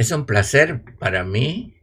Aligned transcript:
Es 0.00 0.12
un 0.12 0.24
placer 0.24 0.82
para 0.98 1.24
mí 1.24 1.76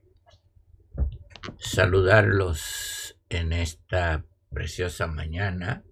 saludarlos 1.59 3.15
en 3.29 3.53
esta 3.53 4.25
preciosa 4.49 5.05
mañana 5.05 5.83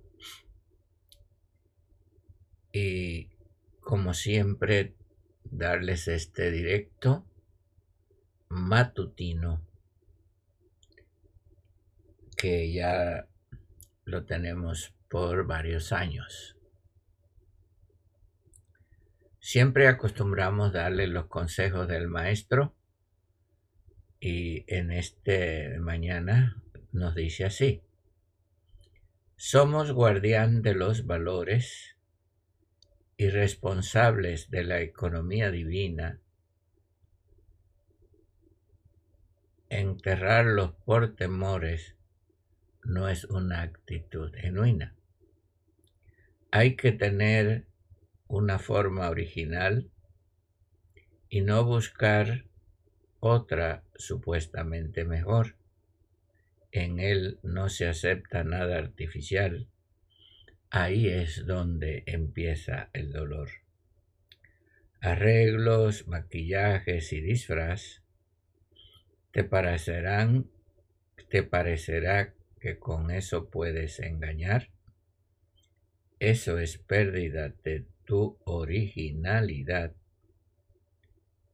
y 2.72 3.30
como 3.80 4.16
siempre 4.16 4.96
darles 5.44 6.08
este 6.08 6.50
directo 6.50 7.28
matutino 8.50 9.62
que 12.36 12.74
ya 12.74 13.28
lo 14.04 14.26
tenemos 14.26 14.96
por 15.10 15.46
varios 15.46 15.92
años. 15.92 16.55
Siempre 19.48 19.88
acostumbramos 19.88 20.74
darle 20.74 21.06
los 21.06 21.28
consejos 21.28 21.88
del 21.88 22.08
maestro 22.08 22.74
y 24.20 24.66
en 24.68 24.90
este 24.90 25.78
mañana 25.78 26.64
nos 26.92 27.14
dice 27.14 27.46
así. 27.46 27.84
Somos 29.36 29.92
guardián 29.92 30.64
de 30.64 30.74
los 30.74 31.06
valores 31.06 31.96
y 33.18 33.30
responsables 33.30 34.50
de 34.50 34.64
la 34.64 34.82
economía 34.82 35.52
divina. 35.52 36.20
Enterrarlos 39.70 40.74
por 40.86 41.16
temores 41.16 41.96
no 42.84 43.10
es 43.10 43.26
una 43.26 43.62
actitud 43.62 44.34
genuina. 44.34 44.96
Hay 46.50 46.76
que 46.76 46.92
tener 46.92 47.68
una 48.28 48.60
forma 48.60 49.10
original 49.10 49.90
y 51.30 51.42
no 51.42 51.64
buscar 51.64 52.46
otra 53.20 53.84
supuestamente 53.96 55.06
mejor. 55.06 55.56
En 56.72 57.00
él 57.00 57.40
no 57.44 57.70
se 57.70 57.88
acepta 57.88 58.44
nada 58.44 58.78
artificial. 58.78 59.68
Ahí 60.70 61.08
es 61.08 61.46
donde 61.46 62.04
empieza 62.06 62.90
el 62.94 63.12
dolor. 63.12 63.50
Arreglos, 65.00 66.08
maquillajes 66.08 67.14
y 67.14 67.22
disfraz 67.22 68.02
te 69.36 69.44
parecerán, 69.44 70.50
te 71.30 71.44
parecerá 71.44 72.34
que 72.62 72.80
con 72.80 73.12
eso 73.12 73.50
puedes 73.50 74.00
engañar. 74.00 74.70
Eso 76.20 76.58
es 76.58 76.78
pérdida 76.78 77.54
de 77.66 77.86
tu 78.06 78.40
originalidad 78.46 79.94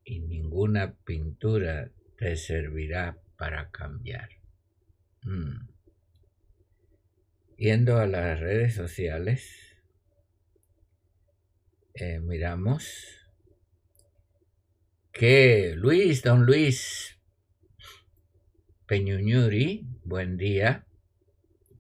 y 0.03 0.19
ninguna 0.19 0.93
pintura 1.05 1.91
te 2.17 2.35
servirá 2.35 3.17
para 3.37 3.71
cambiar. 3.71 4.29
Mm. 5.23 5.69
Yendo 7.57 7.97
a 7.97 8.07
las 8.07 8.39
redes 8.39 8.75
sociales, 8.75 9.77
eh, 11.93 12.19
miramos 12.19 13.21
que 15.11 15.73
Luis, 15.75 16.23
don 16.23 16.45
Luis 16.45 17.19
Peñuñuri, 18.87 19.87
buen 20.03 20.37
día, 20.37 20.85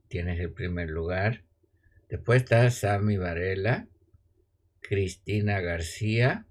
tienes 0.07 0.39
el 0.39 0.53
primer 0.53 0.89
lugar. 0.89 1.43
Después 2.09 2.43
está 2.43 2.69
Sammy 2.69 3.17
Varela, 3.17 3.87
Cristina 4.91 5.61
García, 5.61 6.45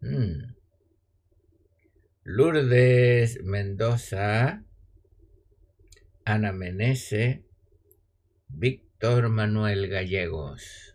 mm. 0.00 0.54
Lourdes 2.22 3.42
Mendoza, 3.42 4.62
Ana 6.24 6.52
Menese, 6.52 7.42
Víctor 8.46 9.28
Manuel 9.28 9.88
Gallegos. 9.88 10.94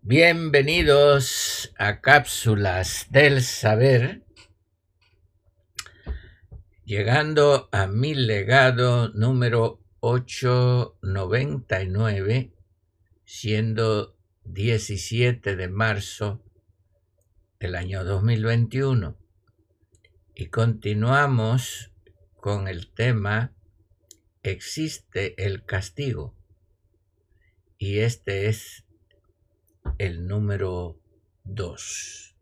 Bienvenidos 0.00 1.74
a 1.76 2.00
Cápsulas 2.00 3.08
del 3.10 3.42
Saber, 3.42 4.22
llegando 6.86 7.68
a 7.70 7.86
mi 7.86 8.14
legado 8.14 9.10
número 9.10 9.84
899, 10.00 12.54
siendo 13.26 14.16
17 14.52 15.54
de 15.54 15.68
marzo 15.68 16.42
del 17.60 17.76
año 17.76 18.04
2021 18.04 19.16
y 20.34 20.46
continuamos 20.46 21.92
con 22.34 22.66
el 22.66 22.92
tema 22.92 23.54
existe 24.42 25.44
el 25.44 25.64
castigo 25.64 26.34
y 27.78 28.00
este 28.00 28.48
es 28.48 28.84
el 29.98 30.26
número 30.26 31.00
2. 31.44 32.36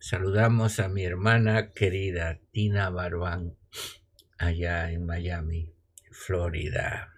Saludamos 0.00 0.80
a 0.80 0.88
mi 0.88 1.04
hermana 1.04 1.70
querida 1.70 2.40
Tina 2.50 2.90
Barbán 2.90 3.56
allá 4.36 4.90
en 4.90 5.06
Miami, 5.06 5.72
Florida. 6.10 7.13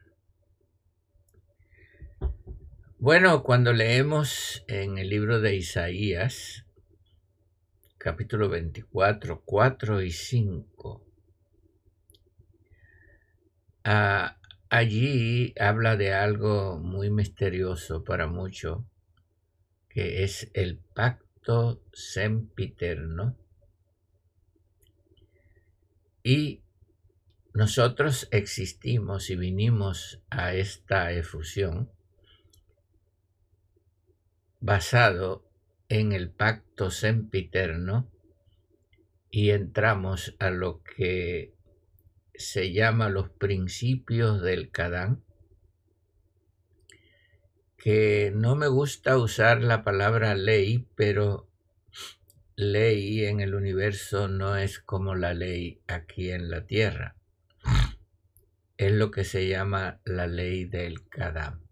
Bueno, 2.99 3.43
cuando 3.43 3.75
leemos 3.75 4.65
en 4.69 4.97
el 4.97 5.11
libro 5.11 5.43
de 5.43 5.55
Isaías, 5.55 6.65
capítulo 7.99 8.49
24, 8.49 9.43
4 9.45 10.01
y 10.01 10.11
5, 10.11 11.07
ah, 13.85 14.39
allí 14.71 15.53
habla 15.61 15.99
de 15.99 16.15
algo 16.15 16.79
muy 16.79 17.11
misterioso 17.11 18.03
para 18.03 18.29
muchos, 18.29 18.83
que 19.91 20.25
es 20.25 20.51
el 20.55 20.79
pacto 20.79 21.83
sempiterno. 21.93 23.37
Y 26.23 26.63
nosotros 27.53 28.27
existimos 28.31 29.29
y 29.29 29.37
vinimos 29.37 30.23
a 30.31 30.55
esta 30.55 31.13
efusión 31.13 31.95
basado 34.67 35.49
en 35.89 36.11
el 36.11 36.29
pacto 36.29 36.91
sempiterno 36.91 38.11
y 39.31 39.51
entramos 39.51 40.35
a 40.41 40.51
lo 40.51 40.83
que 40.83 41.55
se 42.35 42.73
llama 42.73 43.09
los 43.09 43.31
principios 43.31 44.43
del 44.43 44.73
Kadán, 44.73 45.23
que 47.79 48.33
no 48.35 48.57
me 48.57 48.67
gusta 48.67 49.17
usar 49.19 49.63
la 49.63 49.85
palabra 49.85 50.35
ley, 50.35 50.89
pero 50.97 51.49
ley 52.57 53.25
en 53.25 53.39
el 53.39 53.55
universo 53.55 54.27
no 54.27 54.57
es 54.57 54.81
como 54.81 55.15
la 55.15 55.33
ley 55.33 55.81
aquí 55.87 56.33
en 56.33 56.51
la 56.51 56.67
tierra. 56.67 57.15
Es 58.77 58.91
lo 58.91 59.13
que 59.13 59.23
se 59.23 59.47
llama 59.47 60.01
la 60.05 60.27
ley 60.27 60.65
del 60.65 61.09
Kadán. 61.09 61.66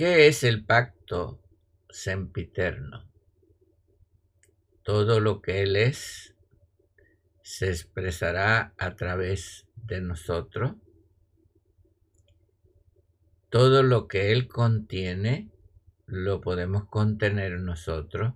¿Qué 0.00 0.28
es 0.28 0.44
el 0.44 0.64
pacto 0.64 1.42
sempiterno? 1.90 3.06
Todo 4.82 5.20
lo 5.20 5.42
que 5.42 5.60
Él 5.60 5.76
es 5.76 6.34
se 7.42 7.68
expresará 7.68 8.72
a 8.78 8.96
través 8.96 9.66
de 9.76 10.00
nosotros. 10.00 10.76
Todo 13.50 13.82
lo 13.82 14.08
que 14.08 14.32
Él 14.32 14.48
contiene 14.48 15.50
lo 16.06 16.40
podemos 16.40 16.86
contener 16.86 17.60
nosotros. 17.60 18.32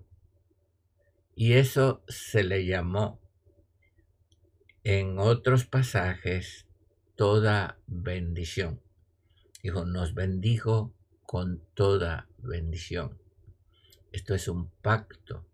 Y 1.35 1.55
eso 1.55 2.05
se 2.09 2.45
le 2.45 2.67
llamó 2.67 3.23
en 4.83 5.19
otros 5.19 5.65
pasajes 5.65 6.67
toda 7.17 7.79
bendición. 7.87 8.83
Dijo, 9.63 9.87
nos 9.87 10.13
bendijo 10.13 10.93
con 11.35 11.61
toda 11.75 12.29
bendición. 12.39 13.19
Esto 14.13 14.37
es 14.37 14.47
un 14.47 14.71
pacto 14.71 15.45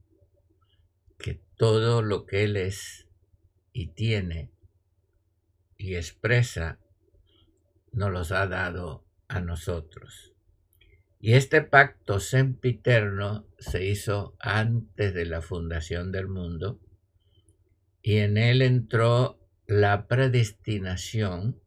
que 1.18 1.40
todo 1.56 2.02
lo 2.02 2.26
que 2.26 2.44
Él 2.44 2.58
es 2.58 3.08
y 3.72 3.86
tiene 3.86 4.50
y 5.78 5.94
expresa 5.94 6.78
nos 7.92 8.10
los 8.10 8.30
ha 8.30 8.46
dado 8.46 9.06
a 9.26 9.40
nosotros. 9.40 10.34
Y 11.18 11.32
este 11.32 11.62
pacto 11.62 12.20
sempiterno 12.20 13.46
se 13.58 13.86
hizo 13.86 14.36
antes 14.38 15.14
de 15.14 15.24
la 15.24 15.40
fundación 15.40 16.12
del 16.12 16.28
mundo 16.28 16.78
y 18.02 18.18
en 18.18 18.36
él 18.36 18.60
entró 18.60 19.40
la 19.66 20.08
predestinación 20.08 21.58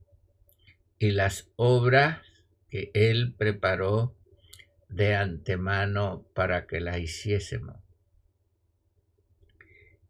y 0.99 1.09
las 1.09 1.49
obras 1.55 2.32
que 2.73 2.89
él 2.95 3.35
preparó 3.37 4.17
de 4.89 5.13
antemano 5.13 6.25
para 6.33 6.65
que 6.65 6.81
la 6.81 6.97
hiciésemos. 6.97 7.75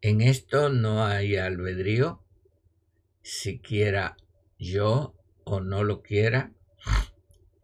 En 0.00 0.22
esto 0.22 0.70
no 0.70 1.04
hay 1.04 1.36
albedrío, 1.36 2.24
siquiera 3.20 4.16
yo 4.58 5.14
o 5.44 5.60
no 5.60 5.84
lo 5.84 6.00
quiera. 6.00 6.54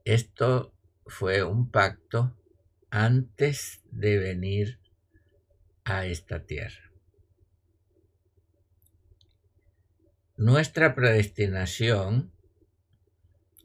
Esto 0.05 0.75
fue 1.06 1.44
un 1.44 1.70
pacto 1.70 2.37
antes 2.91 3.81
de 3.91 4.19
venir 4.19 4.81
a 5.85 6.05
esta 6.05 6.44
tierra. 6.44 6.93
Nuestra 10.37 10.94
predestinación 10.94 12.35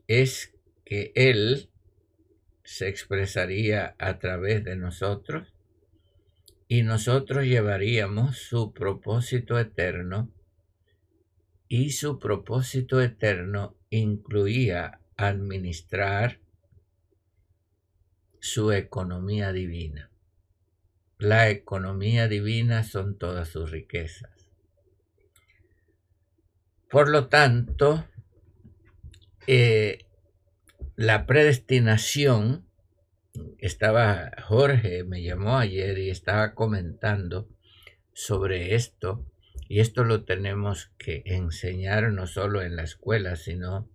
es 0.08 0.55
que 0.86 1.12
Él 1.16 1.70
se 2.64 2.88
expresaría 2.88 3.96
a 4.00 4.20
través 4.20 4.64
de 4.64 4.76
nosotros 4.76 5.54
y 6.68 6.84
nosotros 6.84 7.46
llevaríamos 7.46 8.38
su 8.38 8.74
propósito 8.74 9.60
eterno 9.60 10.32
y 11.68 11.92
su 11.92 12.20
propósito 12.20 13.02
eterno 13.02 13.76
incluía 13.90 15.02
administrar 15.18 16.40
su 18.40 18.72
economía 18.72 19.52
divina. 19.52 20.12
La 21.18 21.50
economía 21.50 22.28
divina 22.28 22.84
son 22.84 23.18
todas 23.18 23.50
sus 23.50 23.72
riquezas. 23.72 24.50
Por 26.90 27.10
lo 27.10 27.28
tanto, 27.28 28.06
eh, 29.48 30.05
la 30.96 31.26
predestinación, 31.26 32.66
estaba 33.58 34.32
Jorge, 34.44 35.04
me 35.04 35.22
llamó 35.24 35.58
ayer 35.58 35.98
y 35.98 36.10
estaba 36.10 36.54
comentando 36.56 37.50
sobre 38.14 38.76
esto, 38.76 39.26
y 39.68 39.82
esto 39.82 40.06
lo 40.06 40.24
tenemos 40.24 40.92
que 40.98 41.24
enseñar 41.26 42.12
no 42.12 42.28
solo 42.28 42.62
en 42.62 42.76
la 42.76 42.84
escuela, 42.84 43.36
sino 43.36 43.90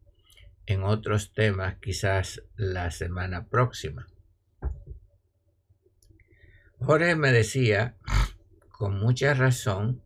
en 0.67 0.83
otros 0.83 1.33
temas 1.33 1.77
quizás 1.81 2.43
la 2.57 2.91
semana 2.91 3.49
próxima. 3.49 4.07
Jorge 6.79 7.15
me 7.17 7.33
decía 7.33 7.97
con 8.71 8.99
mucha 8.99 9.35
razón 9.35 10.03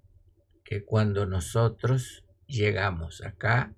que 0.64 0.84
cuando 0.84 1.26
nosotros 1.26 2.24
llegamos 2.46 3.22
acá, 3.22 3.74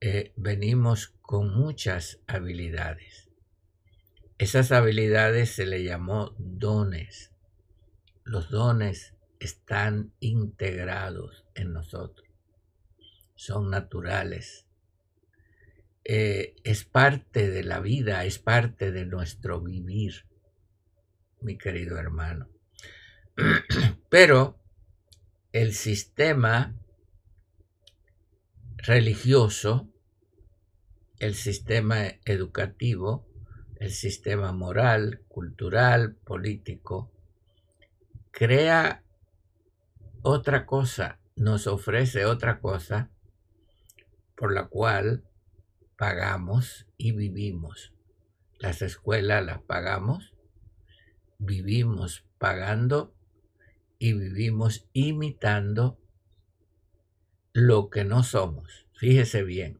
eh, 0.00 0.32
venimos 0.36 1.14
con 1.30 1.54
muchas 1.54 2.18
habilidades. 2.26 3.28
Esas 4.38 4.72
habilidades 4.72 5.50
se 5.50 5.64
le 5.64 5.84
llamó 5.84 6.34
dones. 6.38 7.30
Los 8.24 8.50
dones 8.50 9.14
están 9.38 10.12
integrados 10.18 11.46
en 11.54 11.72
nosotros. 11.72 12.28
Son 13.36 13.70
naturales. 13.70 14.66
Eh, 16.02 16.56
es 16.64 16.82
parte 16.82 17.48
de 17.48 17.62
la 17.62 17.78
vida, 17.78 18.24
es 18.24 18.40
parte 18.40 18.90
de 18.90 19.06
nuestro 19.06 19.60
vivir, 19.60 20.26
mi 21.40 21.56
querido 21.56 21.96
hermano. 21.96 22.48
Pero 24.10 24.58
el 25.52 25.74
sistema 25.74 26.74
religioso, 28.78 29.94
el 31.20 31.34
sistema 31.34 32.06
educativo, 32.24 33.26
el 33.78 33.90
sistema 33.90 34.52
moral, 34.52 35.22
cultural, 35.28 36.16
político, 36.16 37.12
crea 38.30 39.04
otra 40.22 40.66
cosa, 40.66 41.20
nos 41.36 41.66
ofrece 41.66 42.24
otra 42.24 42.60
cosa 42.60 43.10
por 44.34 44.52
la 44.54 44.68
cual 44.68 45.24
pagamos 45.96 46.86
y 46.96 47.12
vivimos. 47.12 47.92
Las 48.58 48.80
escuelas 48.80 49.44
las 49.44 49.60
pagamos, 49.62 50.34
vivimos 51.38 52.24
pagando 52.38 53.14
y 53.98 54.14
vivimos 54.14 54.88
imitando 54.94 55.98
lo 57.52 57.90
que 57.90 58.04
no 58.04 58.22
somos. 58.22 58.86
Fíjese 58.94 59.42
bien, 59.42 59.79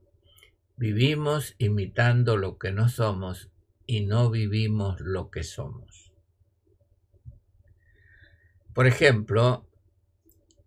vivimos 0.80 1.56
imitando 1.58 2.38
lo 2.38 2.56
que 2.56 2.72
no 2.72 2.88
somos 2.88 3.50
y 3.86 4.06
no 4.06 4.30
vivimos 4.30 4.98
lo 5.00 5.30
que 5.30 5.44
somos. 5.44 6.10
Por 8.72 8.86
ejemplo, 8.86 9.68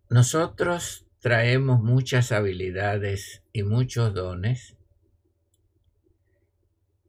nosotros 0.08 1.04
traemos 1.18 1.82
muchas 1.82 2.30
habilidades 2.30 3.42
y 3.52 3.64
muchos 3.64 4.14
dones 4.14 4.76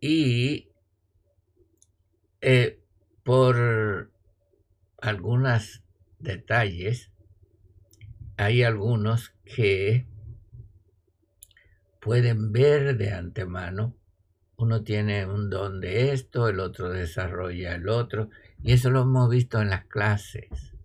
y 0.01 0.71
eh, 2.41 2.79
por 3.21 4.11
algunos 4.97 5.83
detalles 6.17 7.11
hay 8.37 8.63
algunos 8.63 9.29
que 9.43 10.07
pueden 12.05 12.51
ver 12.51 12.97
de 12.97 13.13
antemano. 13.13 13.95
Uno 14.57 14.83
tiene 14.83 15.25
un 15.25 15.49
don 15.49 15.81
de 15.81 16.11
esto, 16.11 16.47
el 16.47 16.59
otro 16.59 16.91
desarrolla 16.91 17.73
el 17.73 17.89
otro, 17.89 18.29
y 18.61 18.73
eso 18.73 18.91
lo 18.91 19.01
hemos 19.01 19.27
visto 19.27 19.59
en 19.59 19.71
las 19.71 19.85
clases. 19.85 20.75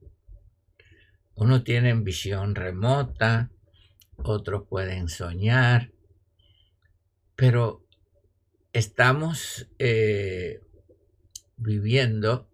Uno 1.34 1.62
tiene 1.62 1.92
visión 1.92 2.54
remota, 2.54 3.50
otros 4.16 4.66
pueden 4.66 5.10
soñar, 5.10 5.92
pero 7.36 7.84
estamos 8.72 9.68
eh, 9.78 10.62
viviendo 11.58 12.48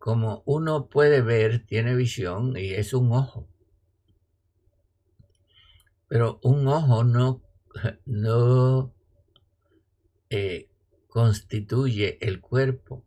como 0.00 0.42
uno 0.44 0.88
puede 0.88 1.20
ver, 1.20 1.64
tiene 1.66 1.94
visión 1.94 2.56
y 2.56 2.70
es 2.70 2.94
un 2.94 3.12
ojo. 3.12 3.46
Pero 6.08 6.40
un 6.42 6.66
ojo 6.66 7.04
no, 7.04 7.42
no 8.06 8.92
eh, 10.30 10.68
constituye 11.08 12.18
el 12.20 12.40
cuerpo. 12.40 13.04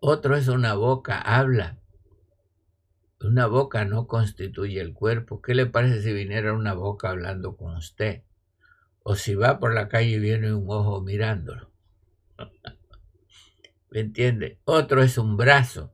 Otro 0.00 0.36
es 0.36 0.48
una 0.48 0.74
boca, 0.74 1.20
habla. 1.20 1.78
Una 3.20 3.46
boca 3.46 3.84
no 3.84 4.06
constituye 4.06 4.80
el 4.80 4.94
cuerpo. 4.94 5.42
¿Qué 5.42 5.54
le 5.54 5.66
parece 5.66 6.02
si 6.02 6.12
viniera 6.12 6.54
una 6.54 6.72
boca 6.72 7.10
hablando 7.10 7.56
con 7.56 7.76
usted? 7.76 8.22
O 9.02 9.14
si 9.14 9.34
va 9.34 9.58
por 9.58 9.74
la 9.74 9.88
calle 9.88 10.12
y 10.12 10.18
viene 10.18 10.54
un 10.54 10.64
ojo 10.70 11.02
mirándolo. 11.02 11.70
¿Me 13.90 14.00
entiende? 14.00 14.58
Otro 14.64 15.02
es 15.02 15.18
un 15.18 15.36
brazo. 15.36 15.92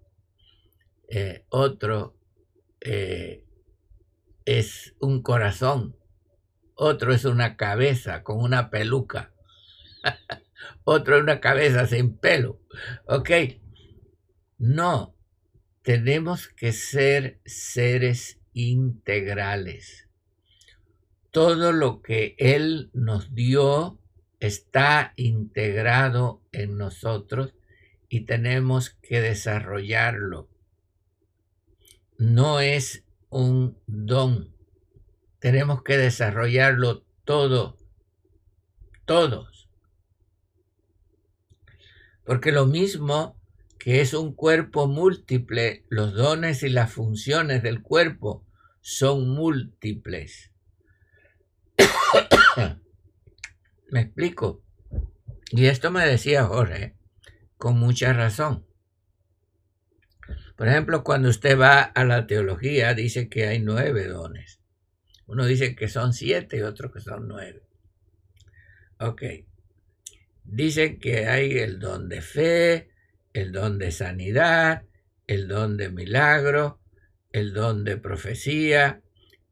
Eh, 1.08 1.44
otro 1.48 2.16
eh, 2.80 3.44
es 4.44 4.94
un 5.00 5.22
corazón, 5.22 5.96
otro 6.76 7.12
es 7.12 7.24
una 7.24 7.56
cabeza 7.56 8.22
con 8.22 8.38
una 8.40 8.70
peluca, 8.70 9.32
otro 10.84 11.16
es 11.16 11.22
una 11.22 11.40
cabeza 11.40 11.86
sin 11.86 12.16
pelo. 12.16 12.60
¿Ok? 13.06 13.30
No, 14.58 15.16
tenemos 15.82 16.48
que 16.48 16.72
ser 16.72 17.40
seres 17.44 18.40
integrales. 18.52 20.08
todo 21.30 21.72
lo 21.72 22.00
que 22.00 22.34
Él 22.38 22.90
nos 22.94 23.34
dio 23.34 24.00
está 24.40 25.12
integrado 25.16 26.42
en 26.52 26.78
nosotros 26.78 27.54
y 28.08 28.20
tenemos 28.20 28.90
que 28.90 29.20
desarrollarlo. 29.20 30.48
No 32.16 32.60
es 32.60 33.04
un 33.28 33.78
don. 33.86 34.55
Tenemos 35.38 35.82
que 35.82 35.96
desarrollarlo 35.96 37.04
todo. 37.24 37.78
Todos. 39.04 39.68
Porque 42.24 42.52
lo 42.52 42.66
mismo 42.66 43.40
que 43.78 44.00
es 44.00 44.14
un 44.14 44.34
cuerpo 44.34 44.88
múltiple, 44.88 45.84
los 45.88 46.14
dones 46.14 46.62
y 46.62 46.68
las 46.68 46.92
funciones 46.92 47.62
del 47.62 47.82
cuerpo 47.82 48.44
son 48.80 49.28
múltiples. 49.28 50.50
¿Me 53.90 54.00
explico? 54.00 54.62
Y 55.50 55.66
esto 55.66 55.90
me 55.90 56.04
decía 56.04 56.44
Jorge 56.44 56.96
con 57.56 57.78
mucha 57.78 58.12
razón. 58.12 58.66
Por 60.56 60.68
ejemplo, 60.68 61.04
cuando 61.04 61.28
usted 61.28 61.58
va 61.58 61.80
a 61.82 62.04
la 62.04 62.26
teología, 62.26 62.94
dice 62.94 63.28
que 63.28 63.46
hay 63.46 63.60
nueve 63.60 64.06
dones. 64.08 64.60
Uno 65.26 65.44
dice 65.46 65.74
que 65.74 65.88
son 65.88 66.12
siete 66.12 66.58
y 66.58 66.62
otro 66.62 66.92
que 66.92 67.00
son 67.00 67.28
nueve. 67.28 67.62
Ok. 68.98 69.22
Dicen 70.44 71.00
que 71.00 71.26
hay 71.26 71.58
el 71.58 71.80
don 71.80 72.08
de 72.08 72.22
fe, 72.22 72.90
el 73.32 73.52
don 73.52 73.78
de 73.78 73.90
sanidad, 73.90 74.84
el 75.26 75.48
don 75.48 75.76
de 75.76 75.90
milagro, 75.90 76.80
el 77.32 77.52
don 77.52 77.84
de 77.84 77.96
profecía, 77.96 79.02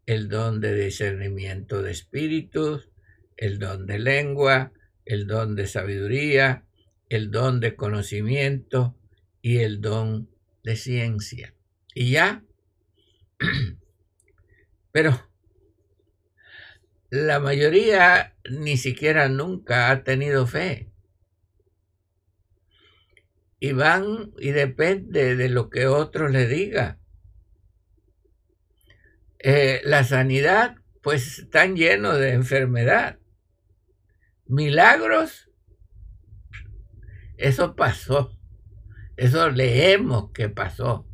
el 0.06 0.28
don 0.28 0.60
de 0.60 0.74
discernimiento 0.74 1.82
de 1.82 1.90
espíritus, 1.90 2.88
el 3.36 3.58
don 3.58 3.86
de 3.86 3.98
lengua, 3.98 4.72
el 5.04 5.26
don 5.26 5.56
de 5.56 5.66
sabiduría, 5.66 6.64
el 7.08 7.30
don 7.30 7.60
de 7.60 7.74
conocimiento 7.74 8.96
y 9.42 9.58
el 9.58 9.80
don 9.80 10.30
de 10.62 10.76
ciencia. 10.76 11.54
Y 11.94 12.12
ya, 12.12 12.44
pero 14.92 15.33
la 17.14 17.38
mayoría 17.38 18.34
ni 18.50 18.76
siquiera 18.76 19.28
nunca 19.28 19.90
ha 19.90 20.02
tenido 20.02 20.48
fe. 20.48 20.90
Y 23.60 23.72
van 23.72 24.32
y 24.38 24.50
depende 24.50 25.36
de 25.36 25.48
lo 25.48 25.70
que 25.70 25.86
otro 25.86 26.28
le 26.28 26.48
diga. 26.48 26.98
Eh, 29.38 29.80
la 29.84 30.02
sanidad, 30.02 30.76
pues 31.02 31.38
están 31.38 31.76
llenos 31.76 32.18
de 32.18 32.32
enfermedad. 32.32 33.20
Milagros, 34.46 35.50
eso 37.36 37.76
pasó. 37.76 38.36
Eso 39.16 39.50
leemos 39.50 40.32
que 40.32 40.48
pasó, 40.48 41.06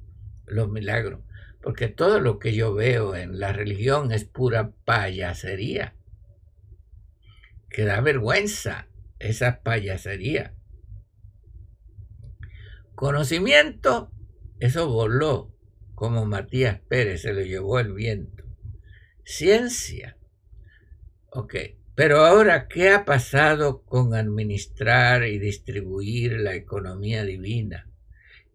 los 0.47 0.71
milagros. 0.71 1.21
Porque 1.63 1.89
todo 1.89 2.21
lo 2.21 2.39
que 2.39 2.55
yo 2.55 2.75
veo 2.75 3.15
en 3.15 3.39
la 3.39 3.53
religión 3.53 4.13
es 4.13 4.25
pura 4.25 4.73
payasería. 4.85 5.95
Que 7.69 7.85
da 7.85 8.01
vergüenza 8.01 8.89
esa 9.19 9.63
payasería. 9.63 10.55
Conocimiento, 12.95 14.11
eso 14.59 14.89
voló, 14.89 15.55
como 15.95 16.25
Matías 16.25 16.81
Pérez 16.81 17.23
se 17.23 17.33
lo 17.33 17.43
llevó 17.43 17.79
el 17.79 17.93
viento. 17.93 18.45
Ciencia, 19.25 20.17
ok, 21.31 21.55
pero 21.95 22.25
ahora, 22.25 22.67
¿qué 22.67 22.89
ha 22.89 23.05
pasado 23.05 23.83
con 23.83 24.15
administrar 24.15 25.25
y 25.27 25.39
distribuir 25.39 26.41
la 26.41 26.55
economía 26.55 27.25
divina? 27.25 27.91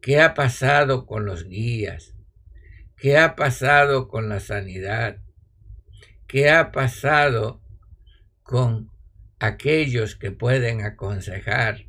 ¿Qué 0.01 0.19
ha 0.19 0.33
pasado 0.33 1.05
con 1.05 1.25
los 1.25 1.43
guías? 1.43 2.14
¿Qué 2.97 3.17
ha 3.17 3.35
pasado 3.35 4.07
con 4.07 4.29
la 4.29 4.39
sanidad? 4.39 5.17
¿Qué 6.27 6.49
ha 6.49 6.71
pasado 6.71 7.61
con 8.41 8.89
aquellos 9.37 10.15
que 10.15 10.31
pueden 10.31 10.81
aconsejar? 10.81 11.87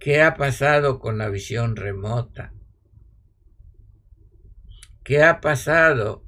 ¿Qué 0.00 0.20
ha 0.20 0.34
pasado 0.34 0.98
con 0.98 1.18
la 1.18 1.28
visión 1.28 1.76
remota? 1.76 2.52
¿Qué 5.04 5.22
ha 5.22 5.40
pasado 5.40 6.24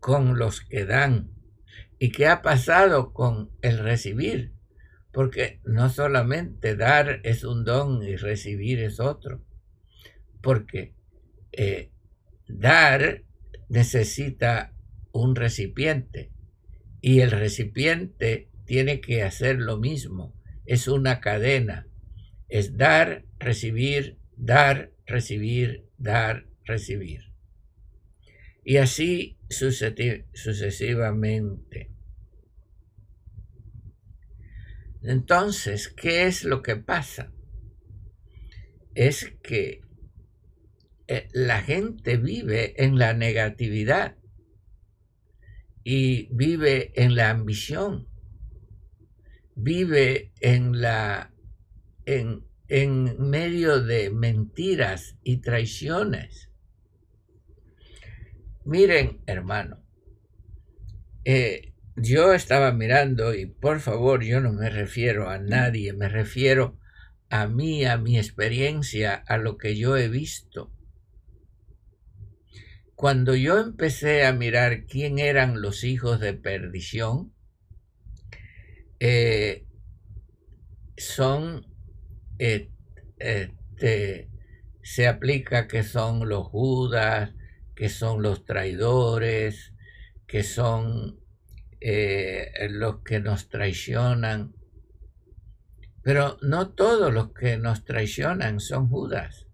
con 0.00 0.38
los 0.38 0.60
que 0.60 0.84
dan? 0.84 1.30
¿Y 1.98 2.12
qué 2.12 2.26
ha 2.26 2.42
pasado 2.42 3.14
con 3.14 3.50
el 3.62 3.78
recibir? 3.78 4.52
Porque 5.12 5.60
no 5.64 5.88
solamente 5.88 6.76
dar 6.76 7.20
es 7.24 7.42
un 7.42 7.64
don 7.64 8.02
y 8.02 8.16
recibir 8.16 8.80
es 8.80 9.00
otro. 9.00 9.42
Porque 10.42 10.94
eh, 11.56 11.90
dar 12.46 13.24
necesita 13.68 14.72
un 15.12 15.34
recipiente 15.34 16.30
y 17.00 17.20
el 17.20 17.30
recipiente 17.30 18.50
tiene 18.66 19.00
que 19.00 19.22
hacer 19.22 19.58
lo 19.58 19.78
mismo. 19.78 20.34
Es 20.66 20.88
una 20.88 21.20
cadena. 21.20 21.88
Es 22.48 22.76
dar, 22.76 23.24
recibir, 23.38 24.18
dar, 24.36 24.92
recibir, 25.06 25.86
dar, 25.96 26.46
recibir. 26.64 27.32
Y 28.64 28.76
así 28.78 29.38
sucesivamente. 29.48 31.92
Entonces, 35.02 35.88
¿qué 35.88 36.26
es 36.26 36.42
lo 36.44 36.62
que 36.62 36.76
pasa? 36.76 37.32
Es 38.94 39.32
que 39.42 39.85
eh, 41.08 41.28
la 41.32 41.62
gente 41.62 42.16
vive 42.16 42.82
en 42.82 42.98
la 42.98 43.14
negatividad 43.14 44.16
y 45.84 46.28
vive 46.32 46.92
en 47.00 47.14
la 47.14 47.30
ambición, 47.30 48.08
vive 49.54 50.32
en 50.40 50.80
la 50.80 51.32
en, 52.04 52.44
en 52.68 53.28
medio 53.30 53.80
de 53.80 54.10
mentiras 54.10 55.16
y 55.22 55.38
traiciones 55.38 56.46
Miren, 58.66 59.20
hermano, 59.26 59.78
eh, 61.24 61.72
yo 61.94 62.32
estaba 62.32 62.72
mirando 62.72 63.32
y 63.32 63.46
por 63.46 63.78
favor 63.78 64.24
yo 64.24 64.40
no 64.40 64.52
me 64.52 64.70
refiero 64.70 65.30
a 65.30 65.38
nadie, 65.38 65.92
me 65.92 66.08
refiero 66.08 66.76
a 67.30 67.46
mí, 67.46 67.84
a 67.84 67.96
mi 67.96 68.18
experiencia, 68.18 69.14
a 69.14 69.38
lo 69.38 69.56
que 69.56 69.76
yo 69.76 69.96
he 69.96 70.08
visto. 70.08 70.72
Cuando 72.96 73.34
yo 73.36 73.58
empecé 73.58 74.24
a 74.24 74.32
mirar 74.32 74.86
quién 74.86 75.18
eran 75.18 75.60
los 75.60 75.84
hijos 75.84 76.18
de 76.18 76.32
perdición, 76.32 77.34
eh, 79.00 79.66
son, 80.96 81.66
este, 82.38 84.30
se 84.82 85.06
aplica 85.06 85.68
que 85.68 85.82
son 85.82 86.26
los 86.26 86.46
Judas, 86.46 87.34
que 87.74 87.90
son 87.90 88.22
los 88.22 88.46
traidores, 88.46 89.74
que 90.26 90.42
son 90.42 91.20
eh, 91.82 92.50
los 92.70 93.02
que 93.02 93.20
nos 93.20 93.50
traicionan. 93.50 94.54
Pero 96.02 96.38
no 96.40 96.70
todos 96.70 97.12
los 97.12 97.34
que 97.34 97.58
nos 97.58 97.84
traicionan 97.84 98.58
son 98.58 98.88
Judas, 98.88 99.48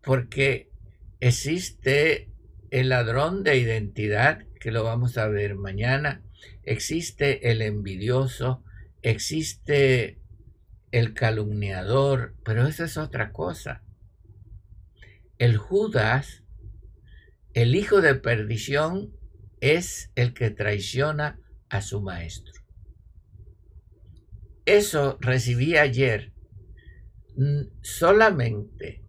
porque 0.00 0.73
existe 1.20 2.30
el 2.70 2.88
ladrón 2.88 3.42
de 3.42 3.58
identidad, 3.58 4.44
que 4.60 4.70
lo 4.70 4.84
vamos 4.84 5.18
a 5.18 5.28
ver 5.28 5.54
mañana, 5.54 6.22
existe 6.62 7.50
el 7.50 7.62
envidioso, 7.62 8.64
existe 9.02 10.18
el 10.90 11.14
calumniador, 11.14 12.34
pero 12.44 12.66
eso 12.66 12.84
es 12.84 12.96
otra 12.96 13.32
cosa 13.32 13.84
el 15.38 15.56
Judas, 15.56 16.42
el 17.54 17.74
hijo 17.74 18.00
de 18.00 18.14
perdición, 18.14 19.12
es 19.60 20.10
el 20.14 20.34
que 20.34 20.50
traiciona 20.50 21.40
a 21.68 21.80
su 21.80 22.00
maestro. 22.00 22.52
Eso 24.66 25.18
recibí 25.20 25.76
ayer 25.76 26.32
solamente 27.82 29.04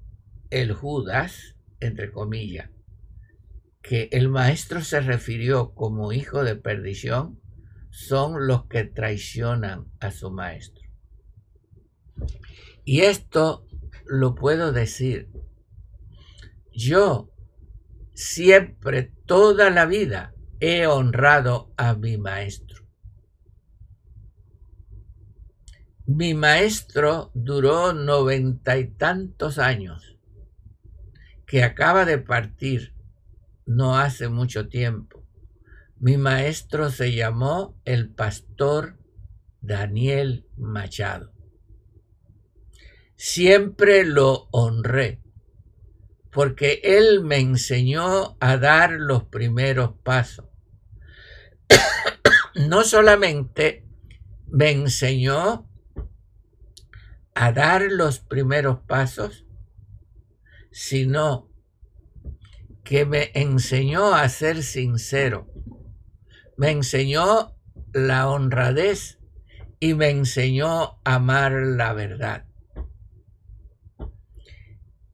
el 0.50 0.74
Judas, 0.74 1.55
entre 1.80 2.12
comillas, 2.12 2.70
que 3.82 4.10
el 4.12 4.30
maestro 4.30 4.82
se 4.82 5.02
refirió 5.02 5.74
como 5.74 6.12
hijo 6.12 6.44
de 6.44 6.56
perdición, 6.56 7.40
son 7.92 8.48
los 8.48 8.66
que 8.68 8.84
traicionan 8.84 9.86
a 10.00 10.12
su 10.12 10.32
maestro. 10.32 10.84
Y 12.84 13.02
esto 13.02 13.68
lo 14.06 14.36
puedo 14.36 14.72
decir 14.72 15.30
yo 16.76 17.32
siempre, 18.14 19.14
toda 19.26 19.70
la 19.70 19.86
vida, 19.86 20.34
he 20.60 20.88
honrado 20.88 21.74
a 21.78 21.96
mi 21.96 22.18
maestro. 22.18 22.86
Mi 26.06 26.34
maestro 26.34 27.32
duró 27.34 27.94
noventa 27.94 28.78
y 28.78 28.88
tantos 28.88 29.58
años, 29.58 30.15
que 31.46 31.64
acaba 31.64 32.06
de 32.06 32.18
partir 32.18 32.94
no 33.66 33.98
hace 33.98 34.30
mucho 34.30 34.68
tiempo. 34.68 35.24
Mi 35.98 36.18
maestro 36.18 36.90
se 36.90 37.14
llamó 37.14 37.80
el 37.86 38.10
pastor 38.10 38.98
Daniel 39.62 40.48
Machado. 40.58 41.32
Siempre 43.16 44.04
lo 44.04 44.48
honré 44.52 45.22
porque 46.32 46.82
Él 46.84 47.24
me 47.24 47.38
enseñó 47.38 48.36
a 48.42 48.58
dar 48.58 48.92
los 48.92 49.24
primeros 49.24 49.94
pasos. 50.04 50.46
no 52.56 52.84
solamente 52.84 53.88
me 54.48 54.72
enseñó 54.72 55.70
a 57.34 57.52
dar 57.54 57.84
los 57.90 58.20
primeros 58.20 58.80
pasos, 58.80 59.45
sino 60.76 61.50
que 62.84 63.06
me 63.06 63.32
enseñó 63.34 64.14
a 64.14 64.28
ser 64.28 64.62
sincero, 64.62 65.50
me 66.58 66.70
enseñó 66.70 67.56
la 67.94 68.30
honradez 68.30 69.22
y 69.80 69.94
me 69.94 70.10
enseñó 70.10 71.00
a 71.06 71.16
amar 71.16 71.54
la 71.54 71.94
verdad. 71.94 72.50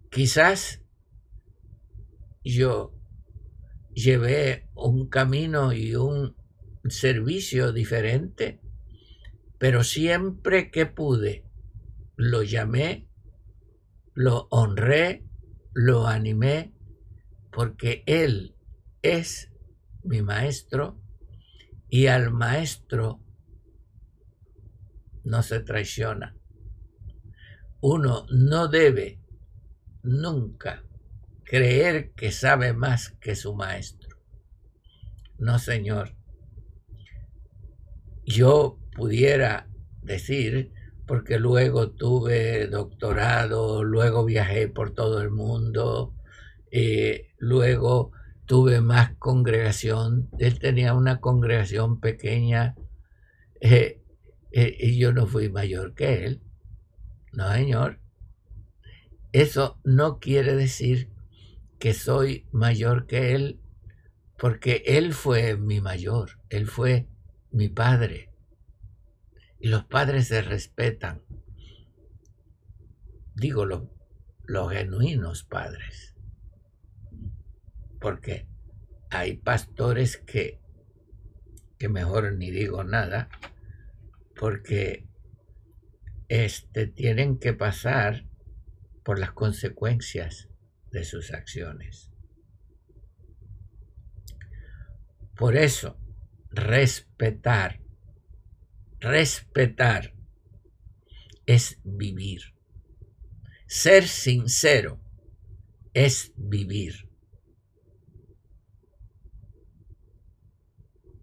Quizás 0.10 0.82
yo 2.44 2.96
llevé 3.94 4.68
un 4.74 5.10
camino 5.10 5.74
y 5.74 5.94
un 5.94 6.36
servicio 6.90 7.72
diferente, 7.72 8.62
pero 9.60 9.84
siempre 9.84 10.72
que 10.72 10.88
pude, 10.88 11.46
lo 12.16 12.42
llamé, 12.42 13.08
lo 14.16 14.48
honré, 14.50 15.28
lo 15.74 16.08
animé, 16.08 16.74
porque 17.52 18.04
Él 18.06 18.56
es 19.02 19.52
mi 20.04 20.22
maestro 20.22 21.00
y 21.90 22.08
al 22.08 22.32
maestro 22.32 23.22
no 25.24 25.44
se 25.44 25.60
traiciona. 25.60 26.36
Uno 27.82 28.26
no 28.32 28.68
debe 28.68 29.20
nunca 30.04 30.84
creer 31.44 32.12
que 32.14 32.32
sabe 32.32 32.74
más 32.74 33.12
que 33.20 33.36
su 33.36 33.54
maestro. 33.56 34.18
No, 35.38 35.60
Señor. 35.60 36.16
Yo 38.24 38.80
pudiera 38.96 39.68
decir, 40.02 40.72
porque 41.12 41.38
luego 41.40 41.90
tuve 41.92 42.68
doctorado, 42.68 43.84
luego 43.84 44.24
viajé 44.24 44.70
por 44.70 44.92
todo 44.92 45.22
el 45.22 45.30
mundo, 45.30 46.16
eh, 46.72 47.34
luego 47.38 48.14
tuve 48.46 48.80
más 48.80 49.18
congregación. 49.18 50.30
Él 50.40 50.58
tenía 50.60 50.94
una 50.94 51.20
congregación 51.20 52.00
pequeña 52.00 52.78
eh, 53.60 54.02
eh, 54.54 54.78
y 54.80 54.98
yo 54.98 55.12
no 55.12 55.28
fui 55.28 55.50
mayor 55.50 55.96
que 55.96 56.24
él. 56.24 56.42
No, 57.34 57.52
Señor. 57.52 58.00
Eso 59.34 59.82
no 59.84 60.18
quiere 60.20 60.56
decir 60.56 61.10
que 61.78 61.94
soy 61.94 62.48
mayor 62.54 63.06
que 63.06 63.36
Él, 63.36 63.60
porque 64.40 64.82
Él 64.86 65.14
fue 65.14 65.58
mi 65.58 65.82
mayor, 65.82 66.40
Él 66.50 66.68
fue 66.68 67.10
mi 67.52 67.68
padre. 67.68 68.31
Y 69.62 69.70
los 69.70 69.86
padres 69.86 70.28
se 70.28 70.42
respetan. 70.42 71.22
Digo 73.36 73.66
los, 73.66 73.84
genuinos 74.72 75.44
padres. 75.44 76.16
Porque 78.00 78.48
hay 79.10 79.38
pastores 79.38 80.18
que, 80.18 80.60
que 81.78 81.90
mejor 81.90 82.34
ni 82.34 82.50
digo 82.50 82.84
nada, 82.84 83.30
porque 84.36 85.08
este, 86.28 86.88
tienen 86.88 87.38
que 87.38 87.54
pasar 87.54 88.26
por 89.04 89.20
las 89.20 89.34
consecuencias 89.34 90.50
de 90.92 91.04
sus 91.04 91.32
acciones. 91.34 92.12
Por 95.36 95.56
eso, 95.56 96.00
respetar, 96.52 97.81
respetar 99.02 100.14
es 101.46 101.80
vivir. 101.84 102.42
Ser 103.68 104.08
sincero 104.08 105.02
es 105.94 106.32
vivir. 106.38 107.10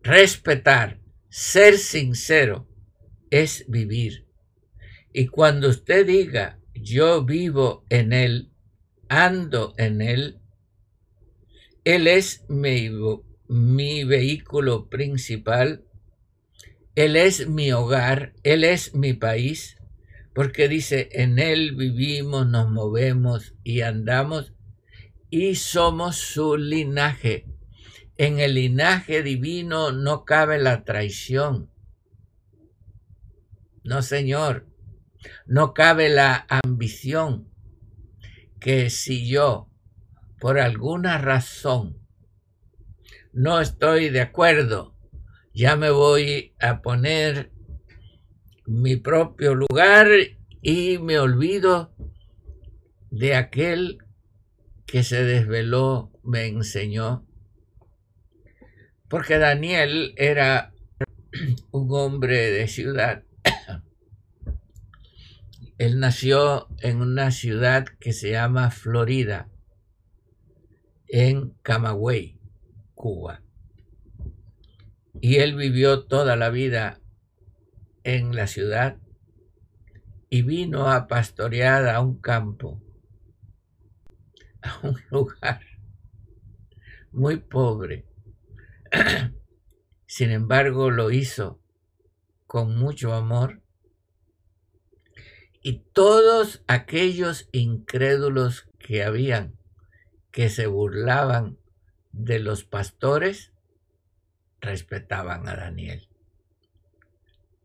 Respetar, 0.03 1.01
ser 1.29 1.79
sincero 1.79 2.69
es 3.31 3.64
vivir. 3.69 4.27
Y 5.12 5.27
cuando 5.27 5.69
usted 5.69 6.07
diga, 6.07 6.61
yo 6.75 7.25
vivo 7.25 7.85
en 7.88 8.12
él, 8.12 8.53
ando 9.09 9.75
en 9.77 10.01
él. 10.01 10.41
Él 11.85 12.07
es 12.07 12.45
mi, 12.49 14.05
vehículo 14.05 14.88
principal. 14.88 15.85
Él 16.99 17.15
es 17.15 17.47
mi 17.47 17.71
hogar. 17.71 18.33
Él 18.43 18.65
es 18.65 18.93
mi 18.93 19.13
país. 19.13 19.77
Porque 20.35 20.67
dice, 20.67 21.09
en 21.13 21.39
Él 21.39 21.77
vivimos, 21.77 22.49
nos 22.49 22.69
movemos 22.69 23.55
y 23.63 23.83
andamos 23.83 24.53
y 25.31 25.55
somos 25.55 26.17
su 26.17 26.57
linaje. 26.57 27.47
En 28.17 28.41
el 28.41 28.55
linaje 28.55 29.23
divino 29.23 29.93
no 29.93 30.25
cabe 30.25 30.59
la 30.59 30.83
traición. 30.83 31.71
No, 33.85 34.03
Señor. 34.03 34.67
No 35.47 35.75
cabe 35.75 36.09
la 36.09 36.49
ambición 36.49 37.49
que 38.59 38.91
si 38.91 39.29
yo, 39.29 39.71
por 40.41 40.59
alguna 40.59 41.19
razón, 41.19 42.05
no 43.33 43.61
estoy 43.61 44.09
de 44.09 44.21
acuerdo, 44.21 44.98
ya 45.59 45.75
me 45.75 45.90
voy 45.90 46.55
a 46.61 46.83
poner 46.83 47.51
mi 48.64 48.94
propio 48.94 49.57
lugar 49.57 50.07
y 50.62 50.99
me 50.99 51.18
olvido 51.18 51.92
de 53.11 53.35
aquel 53.35 53.99
que 54.87 55.03
se 55.03 55.25
desveló, 55.25 56.12
me 56.23 56.47
enseñó. 56.47 57.27
Porque 59.09 59.38
Daniel 59.38 60.14
era 60.16 60.73
un 61.73 61.88
hombre 61.90 62.53
de 62.53 62.68
ciudad 62.68 63.25
él 65.79 65.99
nació 65.99 66.68
en 66.79 67.03
una 67.03 67.33
ciudad 67.33 67.85
que 67.99 68.12
se 68.12 68.31
llama 68.31 68.71
Florida, 68.71 69.49
en 71.09 71.51
Camagüey, 71.62 72.38
Cuba. 72.94 73.42
Y 75.20 75.37
él 75.37 75.57
vivió 75.57 76.04
toda 76.04 76.37
la 76.37 76.50
vida 76.50 77.00
en 78.04 78.35
la 78.35 78.46
ciudad 78.46 78.98
y 80.31 80.42
vino 80.42 80.90
a 80.90 81.09
pastorear 81.09 81.88
a 81.88 82.00
un 82.00 82.20
campo, 82.20 82.83
a 84.62 84.87
un 84.87 84.96
lugar 85.11 85.61
muy 87.12 87.38
pobre. 87.38 88.07
Sin 90.07 90.31
embargo, 90.31 90.90
lo 90.90 91.11
hizo 91.11 91.61
con 92.46 92.76
mucho 92.76 93.12
amor 93.12 93.62
y 95.62 95.81
todos 95.92 96.62
aquellos 96.66 97.48
incrédulos 97.52 98.68
que 98.78 99.02
habían, 99.02 99.59
que 100.31 100.48
se 100.48 100.66
burlaban 100.66 101.59
de 102.12 102.38
los 102.38 102.64
pastores, 102.64 103.52
respetaban 104.61 105.49
a 105.49 105.57
Daniel 105.57 106.09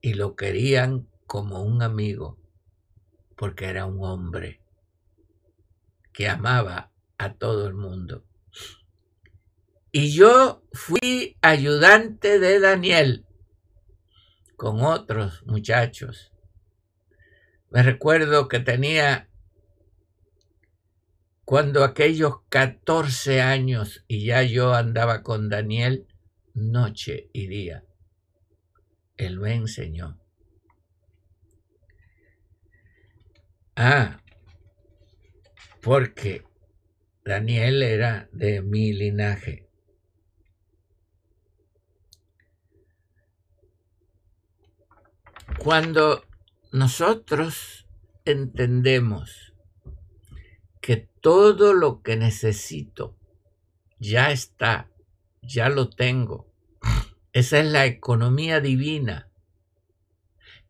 y 0.01 0.13
lo 0.13 0.35
querían 0.35 1.07
como 1.25 1.61
un 1.63 1.81
amigo, 1.81 2.37
porque 3.35 3.65
era 3.65 3.85
un 3.85 4.03
hombre 4.03 4.61
que 6.11 6.27
amaba 6.27 6.91
a 7.17 7.33
todo 7.35 7.67
el 7.67 7.73
mundo. 7.73 8.25
Y 9.91 10.13
yo 10.13 10.63
fui 10.73 11.37
ayudante 11.41 12.39
de 12.39 12.59
Daniel 12.59 13.25
con 14.55 14.81
otros 14.81 15.43
muchachos 15.45 16.33
me 17.73 17.81
recuerdo 17.81 18.47
que 18.49 18.59
tenía 18.59 19.27
cuando 21.43 21.83
aquellos 21.83 22.35
14 22.49 23.41
años 23.41 24.05
y 24.07 24.25
ya 24.25 24.43
yo 24.43 24.75
andaba 24.75 25.23
con 25.23 25.49
Daniel 25.49 26.05
noche 26.53 27.29
y 27.33 27.47
día. 27.47 27.85
Él 29.17 29.39
me 29.39 29.55
enseñó. 29.55 30.19
Ah, 33.75 34.21
porque 35.81 36.45
Daniel 37.25 37.81
era 37.81 38.29
de 38.31 38.61
mi 38.61 38.93
linaje. 38.93 39.69
Cuando 45.57 46.25
nosotros 46.71 47.87
entendemos 48.25 49.53
que 50.81 50.97
todo 51.21 51.73
lo 51.73 52.01
que 52.01 52.17
necesito 52.17 53.17
ya 53.99 54.31
está, 54.31 54.92
ya 55.43 55.69
lo 55.69 55.89
tengo, 55.89 56.51
esa 57.31 57.59
es 57.59 57.65
la 57.65 57.85
economía 57.85 58.59
divina 58.59 59.29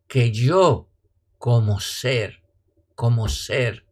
que 0.07 0.31
yo 0.31 0.89
como 1.38 1.79
ser, 1.79 2.43
como 2.95 3.27
ser, 3.27 3.86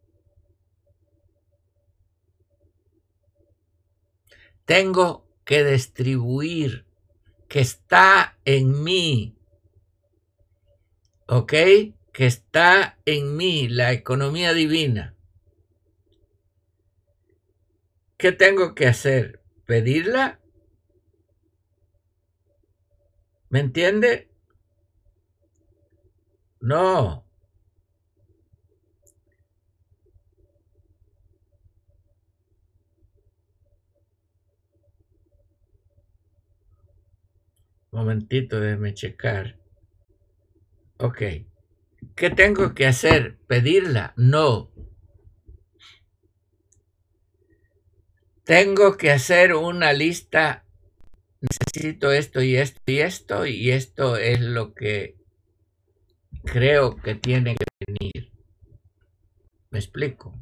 tengo 4.64 5.28
que 5.44 5.64
distribuir, 5.64 6.86
que 7.48 7.60
está 7.60 8.38
en 8.44 8.82
mí, 8.82 9.36
¿ok? 11.26 11.52
Que 12.12 12.26
está 12.26 12.98
en 13.04 13.36
mí 13.36 13.68
la 13.68 13.92
economía 13.92 14.54
divina. 14.54 15.16
¿Qué 18.16 18.32
tengo 18.32 18.74
que 18.74 18.86
hacer? 18.86 19.42
¿Pedirla? 19.66 20.41
¿Me 23.52 23.60
entiende? 23.60 24.30
No. 26.62 27.26
Momentito, 37.90 38.58
déjeme 38.58 38.94
checar. 38.94 39.58
Ok. 40.96 41.18
¿Qué 42.16 42.30
tengo 42.30 42.72
que 42.74 42.86
hacer? 42.86 43.38
¿Pedirla? 43.46 44.14
No. 44.16 44.70
Tengo 48.44 48.96
que 48.96 49.10
hacer 49.10 49.52
una 49.54 49.92
lista. 49.92 50.64
Necesito 51.42 52.12
esto 52.12 52.40
y 52.40 52.56
esto 52.56 52.80
y 52.86 53.00
esto 53.00 53.46
y 53.46 53.70
esto 53.72 54.16
es 54.16 54.40
lo 54.40 54.74
que 54.74 55.16
creo 56.44 56.96
que 56.96 57.16
tiene 57.16 57.56
que 57.56 57.64
venir. 57.84 58.32
¿Me 59.70 59.80
explico? 59.80 60.32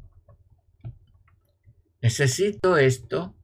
Necesito 2.03 2.77
esto 2.77 3.35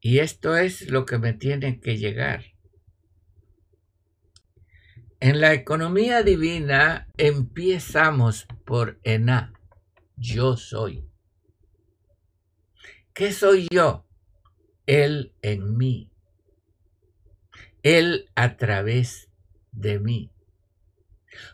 y 0.00 0.18
esto 0.18 0.56
es 0.56 0.90
lo 0.90 1.06
que 1.06 1.18
me 1.18 1.34
tiene 1.34 1.78
que 1.80 1.98
llegar. 1.98 2.46
En 5.20 5.40
la 5.40 5.54
economía 5.54 6.24
divina 6.24 7.06
empezamos 7.16 8.48
por 8.64 8.98
Ená, 9.04 9.52
yo 10.16 10.56
soy. 10.56 11.08
¿Qué 13.14 13.32
soy 13.32 13.68
yo? 13.70 14.04
Él 14.86 15.32
en 15.42 15.76
mí. 15.76 16.11
Él 17.82 18.30
a 18.34 18.56
través 18.56 19.28
de 19.72 19.98
mí. 19.98 20.30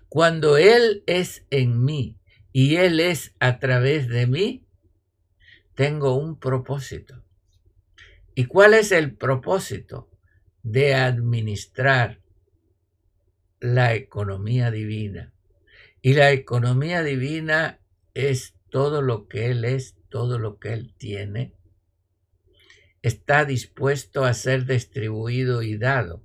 Cuando 0.09 0.57
Él 0.57 1.03
es 1.07 1.47
en 1.51 1.85
mí 1.85 2.19
y 2.53 2.77
Él 2.77 3.01
es 3.01 3.35
a 3.39 3.59
través 3.59 4.09
de 4.09 4.27
mí, 4.27 4.67
tengo 5.75 6.17
un 6.17 6.39
propósito. 6.39 7.23
¿Y 8.35 8.47
cuál 8.47 8.75
es 8.75 8.93
el 8.93 9.17
propósito? 9.17 10.11
De 10.63 10.95
administrar 10.95 12.21
la 13.61 13.95
economía 13.95 14.71
divina. 14.71 15.33
Y 16.03 16.15
la 16.15 16.31
economía 16.33 17.03
divina 17.03 17.81
es 18.15 18.55
todo 18.71 19.03
lo 19.03 19.29
que 19.29 19.51
Él 19.51 19.65
es, 19.65 19.97
todo 20.09 20.39
lo 20.39 20.59
que 20.59 20.73
Él 20.73 20.95
tiene. 20.97 21.55
Está 23.09 23.47
dispuesto 23.47 24.27
a 24.27 24.35
ser 24.35 24.67
distribuido 24.67 25.63
y 25.63 25.79
dado 25.79 26.23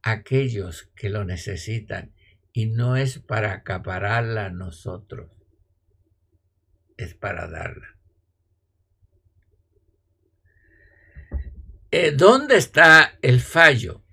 a 0.00 0.12
aquellos 0.12 0.88
que 0.94 1.08
lo 1.08 1.24
necesitan. 1.24 2.14
Y 2.52 2.66
no 2.66 2.94
es 2.94 3.18
para 3.18 3.52
acapararla 3.52 4.46
a 4.46 4.50
nosotros, 4.50 5.32
es 6.96 7.14
para 7.14 7.48
darla. 7.48 7.96
Eh, 11.90 12.12
¿Dónde 12.12 12.58
está 12.58 13.18
el 13.22 13.40
fallo? 13.40 14.04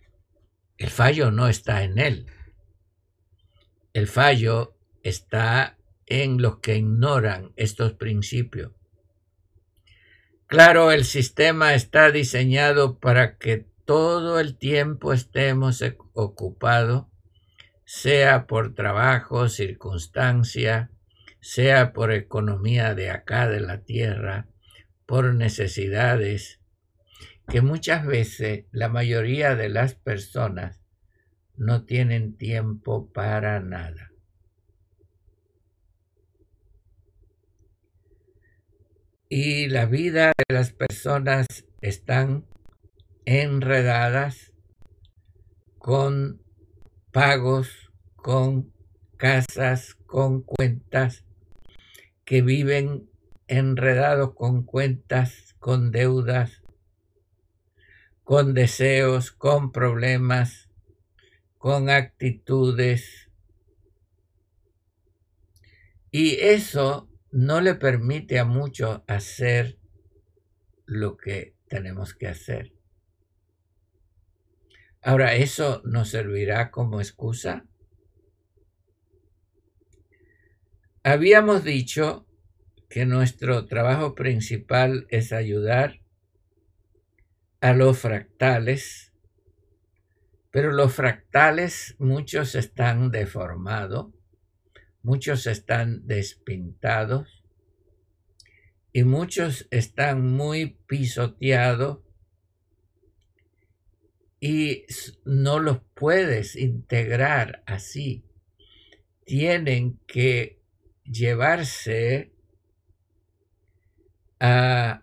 El 0.79 0.89
fallo 0.89 1.29
no 1.29 1.47
está 1.47 1.83
en 1.83 1.99
él. 1.99 2.25
El 3.93 4.07
fallo 4.07 4.75
está 5.03 5.77
en 6.07 6.41
los 6.41 6.57
que 6.61 6.77
ignoran 6.77 7.53
estos 7.57 7.93
principios. 7.93 8.76
Claro, 10.47 10.93
el 10.93 11.03
sistema 11.03 11.73
está 11.73 12.09
diseñado 12.09 12.99
para 12.99 13.37
que 13.37 13.65
todo 13.83 14.39
el 14.39 14.57
tiempo 14.57 15.11
estemos 15.11 15.81
e-, 15.81 15.97
ocupados, 16.13 17.07
sea 17.83 18.47
por 18.47 18.73
trabajo, 18.73 19.49
circunstancia, 19.49 20.89
sea 21.41 21.91
por 21.91 22.13
economía 22.13 22.95
de 22.95 23.09
acá 23.09 23.49
de 23.49 23.59
la 23.59 23.83
tierra, 23.83 24.47
por 25.05 25.33
necesidades, 25.33 26.61
que 27.49 27.59
muchas 27.59 28.05
veces 28.05 28.67
la 28.71 28.87
mayoría 28.87 29.53
de 29.55 29.67
las 29.67 29.95
personas 29.95 30.79
no 31.57 31.83
tienen 31.83 32.37
tiempo 32.37 33.11
para 33.11 33.59
nada. 33.59 34.13
Y 39.29 39.67
la 39.67 39.85
vida 39.85 40.31
de 40.37 40.53
las 40.53 40.71
personas 40.71 41.47
están 41.81 42.45
enredadas 43.25 44.53
con 45.79 46.41
pagos, 47.11 47.91
con 48.15 48.71
casas, 49.17 49.95
con 50.05 50.43
cuentas, 50.43 51.25
que 52.23 52.41
viven 52.41 53.09
enredados 53.47 54.33
con 54.33 54.63
cuentas, 54.63 55.55
con 55.59 55.91
deudas, 55.91 56.61
con 58.23 58.53
deseos, 58.53 59.31
con 59.31 59.73
problemas, 59.73 60.69
con 61.57 61.89
actitudes. 61.89 63.29
Y 66.11 66.35
eso 66.39 67.06
no 67.31 67.61
le 67.61 67.75
permite 67.75 68.39
a 68.39 68.45
muchos 68.45 69.01
hacer 69.07 69.77
lo 70.85 71.17
que 71.17 71.55
tenemos 71.67 72.13
que 72.13 72.27
hacer. 72.27 72.73
Ahora, 75.01 75.35
¿eso 75.35 75.81
nos 75.85 76.09
servirá 76.09 76.71
como 76.71 76.99
excusa? 76.99 77.65
Habíamos 81.03 81.63
dicho 81.63 82.25
que 82.89 83.05
nuestro 83.05 83.65
trabajo 83.65 84.15
principal 84.15 85.07
es 85.09 85.31
ayudar 85.31 85.99
a 87.61 87.73
los 87.73 87.97
fractales 87.99 89.07
pero 90.57 90.71
los 90.71 90.91
fractales, 90.91 91.95
muchos 91.99 92.55
están 92.55 93.11
deformados, 93.11 94.07
muchos 95.07 95.47
están 95.47 96.05
despintados 96.05 97.43
y 98.91 99.03
muchos 99.05 99.67
están 99.71 100.21
muy 100.35 100.77
pisoteados 100.85 101.99
y 104.39 104.83
no 105.23 105.59
los 105.59 105.79
puedes 105.93 106.55
integrar 106.57 107.63
así. 107.65 108.25
Tienen 109.25 109.97
que 110.05 110.61
llevarse 111.05 112.33
a 114.39 115.01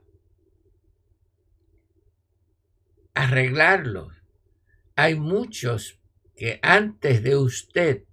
arreglarlos 3.15 4.25
hay 4.97 5.17
muchos 5.17 6.01
que 6.37 6.61
antes 6.63 7.23
de 7.23 7.37
usted, 7.37 8.05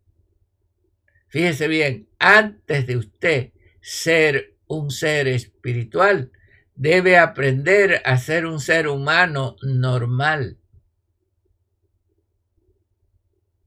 fíjese 1.32 1.68
bien, 1.68 2.08
antes 2.20 2.86
de 2.86 2.98
usted 2.98 3.52
ser 3.82 4.56
un 4.68 4.92
ser 4.92 5.28
espiritual, 5.28 6.32
debe 6.76 7.18
aprender 7.18 8.02
a 8.06 8.18
ser 8.18 8.46
un 8.46 8.60
ser 8.60 8.88
humano 8.88 9.56
normal. 9.64 10.58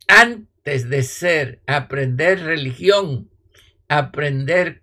Antes 0.07 0.89
de 0.89 1.03
ser, 1.03 1.63
aprender 1.67 2.41
religión, 2.41 3.31
aprender 3.89 4.83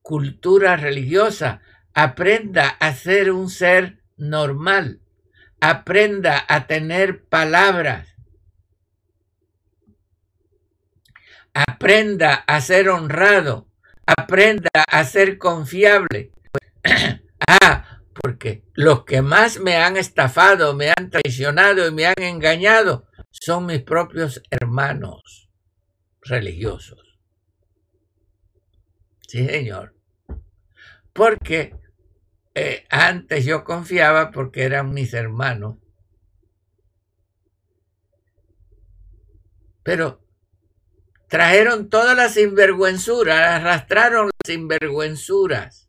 cultura 0.00 0.76
religiosa, 0.76 1.60
aprenda 1.94 2.68
a 2.68 2.94
ser 2.94 3.32
un 3.32 3.50
ser 3.50 3.98
normal, 4.16 5.00
aprenda 5.60 6.44
a 6.48 6.66
tener 6.66 7.24
palabras, 7.24 8.11
aprenda 11.54 12.34
a 12.34 12.60
ser 12.60 12.88
honrado, 12.88 13.68
aprenda 14.06 14.70
a 14.88 15.04
ser 15.04 15.38
confiable. 15.38 16.32
ah, 17.48 18.00
porque 18.14 18.64
los 18.74 19.04
que 19.04 19.22
más 19.22 19.58
me 19.58 19.76
han 19.76 19.96
estafado, 19.96 20.74
me 20.74 20.92
han 20.96 21.10
traicionado 21.10 21.86
y 21.86 21.92
me 21.92 22.06
han 22.06 22.20
engañado 22.20 23.06
son 23.32 23.66
mis 23.66 23.82
propios 23.82 24.42
hermanos 24.50 25.50
religiosos. 26.20 27.18
Sí, 29.26 29.46
señor. 29.46 29.96
Porque 31.12 31.74
eh, 32.54 32.86
antes 32.90 33.44
yo 33.44 33.64
confiaba 33.64 34.30
porque 34.30 34.64
eran 34.64 34.92
mis 34.92 35.14
hermanos. 35.14 35.78
Pero 39.82 40.21
trajeron 41.32 41.88
todas 41.88 42.14
las 42.14 42.34
sinvergüenzuras, 42.34 43.62
arrastraron 43.62 44.26
las 44.26 44.34
sinvergüenzuras. 44.44 45.88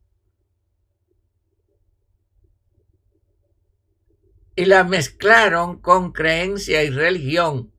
Y 4.56 4.64
la 4.64 4.86
mezclaron 4.86 5.82
con 5.82 6.14
creencia 6.14 6.84
y 6.84 6.92
religión. 6.92 7.74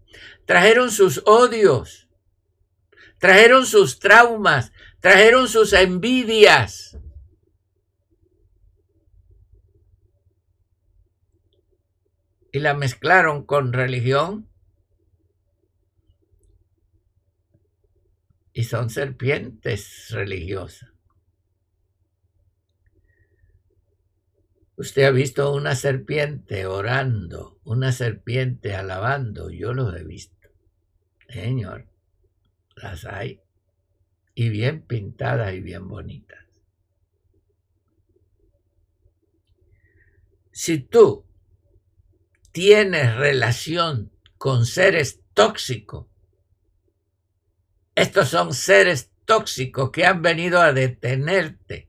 Trajeron 0.45 0.91
sus 0.91 1.23
odios, 1.25 2.07
trajeron 3.19 3.65
sus 3.65 3.99
traumas, 3.99 4.71
trajeron 5.01 5.49
sus 5.49 5.73
envidias. 5.73 6.99
y 12.53 12.61
la 12.61 12.75
mezclaron 12.75 13.45
con 13.45 13.73
religión 13.73 14.49
y 18.55 18.63
son 18.65 18.89
serpientes 18.89 20.07
religiosas. 20.11 20.91
Usted 24.77 25.03
ha 25.05 25.11
visto 25.11 25.53
una 25.53 25.75
serpiente 25.75 26.67
orando, 26.67 27.61
una 27.65 27.91
serpiente 27.93 28.75
alabando, 28.75 29.51
yo 29.51 29.75
lo 29.75 29.95
he 29.95 30.05
visto. 30.05 30.49
Señor, 31.29 31.89
las 32.77 33.05
hay 33.05 33.41
y 34.35 34.49
bien 34.49 34.83
pintadas 34.83 35.53
y 35.53 35.61
bien 35.61 35.89
bonitas. 35.89 36.45
Si 40.53 40.79
tú 40.79 41.27
tienes 42.53 43.17
relación 43.17 44.13
con 44.39 44.65
seres 44.65 45.23
tóxicos, 45.35 46.14
estos 47.95 48.29
son 48.29 48.55
seres 48.55 49.13
tóxicos 49.25 49.91
que 49.91 50.05
han 50.05 50.23
venido 50.23 50.61
a 50.61 50.73
detenerte, 50.73 51.89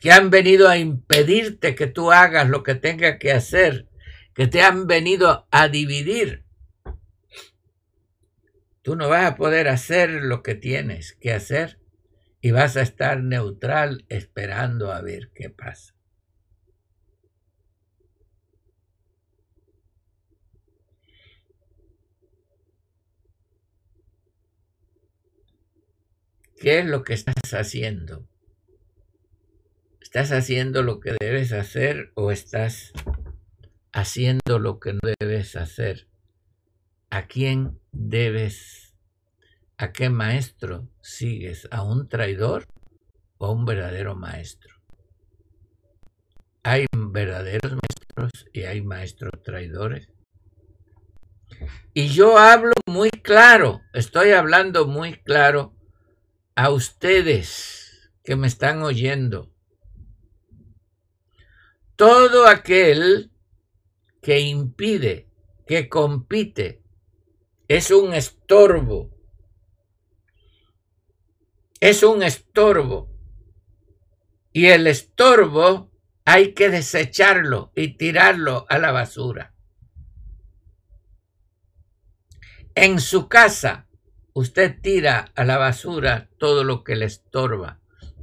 que 0.00 0.12
han 0.12 0.30
venido 0.30 0.68
a 0.68 0.78
impedirte 0.78 1.74
que 1.74 1.86
tú 1.86 2.12
hagas 2.12 2.48
lo 2.48 2.62
que 2.62 2.74
tengas 2.74 3.18
que 3.18 3.32
hacer, 3.32 3.88
que 4.34 4.46
te 4.46 4.62
han 4.62 4.86
venido 4.86 5.46
a 5.50 5.68
dividir. 5.68 6.44
Tú 8.82 8.96
no 8.96 9.08
vas 9.08 9.26
a 9.26 9.36
poder 9.36 9.68
hacer 9.68 10.08
lo 10.10 10.42
que 10.42 10.54
tienes 10.54 11.12
que 11.12 11.32
hacer 11.32 11.78
y 12.40 12.52
vas 12.52 12.76
a 12.76 12.82
estar 12.82 13.22
neutral 13.22 14.06
esperando 14.08 14.92
a 14.92 15.02
ver 15.02 15.30
qué 15.34 15.50
pasa. 15.50 15.97
¿Qué 26.60 26.80
es 26.80 26.86
lo 26.86 27.04
que 27.04 27.14
estás 27.14 27.54
haciendo? 27.54 28.26
¿Estás 30.00 30.32
haciendo 30.32 30.82
lo 30.82 30.98
que 30.98 31.14
debes 31.20 31.52
hacer 31.52 32.10
o 32.14 32.32
estás 32.32 32.92
haciendo 33.92 34.58
lo 34.58 34.80
que 34.80 34.94
no 34.94 35.00
debes 35.20 35.54
hacer? 35.54 36.08
¿A 37.10 37.28
quién 37.28 37.78
debes, 37.92 38.96
a 39.76 39.92
qué 39.92 40.10
maestro 40.10 40.88
sigues? 41.00 41.68
¿A 41.70 41.84
un 41.84 42.08
traidor 42.08 42.66
o 43.38 43.46
a 43.46 43.52
un 43.52 43.64
verdadero 43.64 44.16
maestro? 44.16 44.74
Hay 46.64 46.86
verdaderos 46.92 47.72
maestros 47.72 48.50
y 48.52 48.62
hay 48.62 48.82
maestros 48.82 49.30
traidores. 49.44 50.08
Y 51.94 52.08
yo 52.08 52.36
hablo 52.36 52.72
muy 52.86 53.10
claro, 53.10 53.80
estoy 53.92 54.32
hablando 54.32 54.88
muy 54.88 55.14
claro 55.22 55.77
a 56.58 56.70
ustedes 56.70 58.10
que 58.24 58.34
me 58.34 58.48
están 58.48 58.82
oyendo, 58.82 59.54
todo 61.94 62.48
aquel 62.48 63.30
que 64.20 64.40
impide, 64.40 65.30
que 65.68 65.88
compite, 65.88 66.82
es 67.68 67.92
un 67.92 68.12
estorbo. 68.12 69.14
Es 71.78 72.02
un 72.02 72.24
estorbo. 72.24 73.08
Y 74.52 74.66
el 74.66 74.88
estorbo 74.88 75.92
hay 76.24 76.54
que 76.54 76.70
desecharlo 76.70 77.70
y 77.76 77.96
tirarlo 77.96 78.66
a 78.68 78.78
la 78.78 78.90
basura. 78.90 79.54
En 82.74 82.98
su 82.98 83.28
casa 83.28 83.87
Usted 84.38 84.76
tira 84.80 85.32
a 85.34 85.42
la 85.42 85.58
basura 85.58 86.28
todo 86.38 86.62
lo 86.62 86.84
que 86.84 86.94
le 86.94 87.06
estorba, 87.06 87.80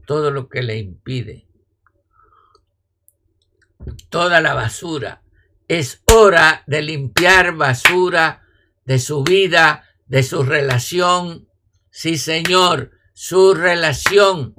todo 0.08 0.32
lo 0.32 0.47
que 0.47 0.63
le 0.63 0.78
impide. 0.78 1.45
Toda 4.08 4.39
la 4.39 4.54
basura. 4.54 5.23
Es 5.67 6.04
hora 6.06 6.63
de 6.67 6.84
limpiar 6.84 7.58
basura 7.58 8.47
de 8.86 8.97
su 8.97 9.25
vida, 9.25 9.89
de 10.06 10.23
su 10.23 10.43
relación. 10.43 11.49
Sí, 11.89 12.17
Señor, 12.17 12.91
su 13.13 13.54
relación 13.54 14.56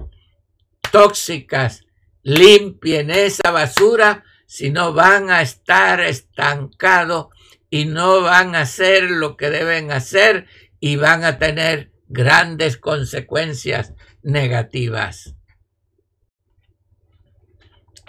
tóxicas. 0.93 1.87
Limpien 2.23 3.11
esa 3.11 3.51
basura, 3.51 4.25
si 4.47 4.69
no 4.69 4.93
van 4.93 5.31
a 5.31 5.41
estar 5.41 6.03
estancados 6.03 7.29
y 7.71 7.87
no 7.87 8.21
van 8.21 8.55
a 8.55 8.61
hacer 8.61 9.11
lo 9.11 9.39
que 9.39 9.49
deben 9.49 9.91
hacer 9.91 10.47
y 10.81 10.97
van 10.97 11.25
a 11.25 11.39
tener 11.39 11.93
grandes 12.09 12.77
consecuencias 12.77 13.95
negativas. 14.23 15.37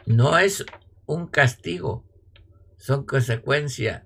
No 0.05 0.37
es 0.37 0.65
un 1.05 1.27
castigo, 1.27 2.05
son 2.77 3.05
consecuencias 3.05 4.03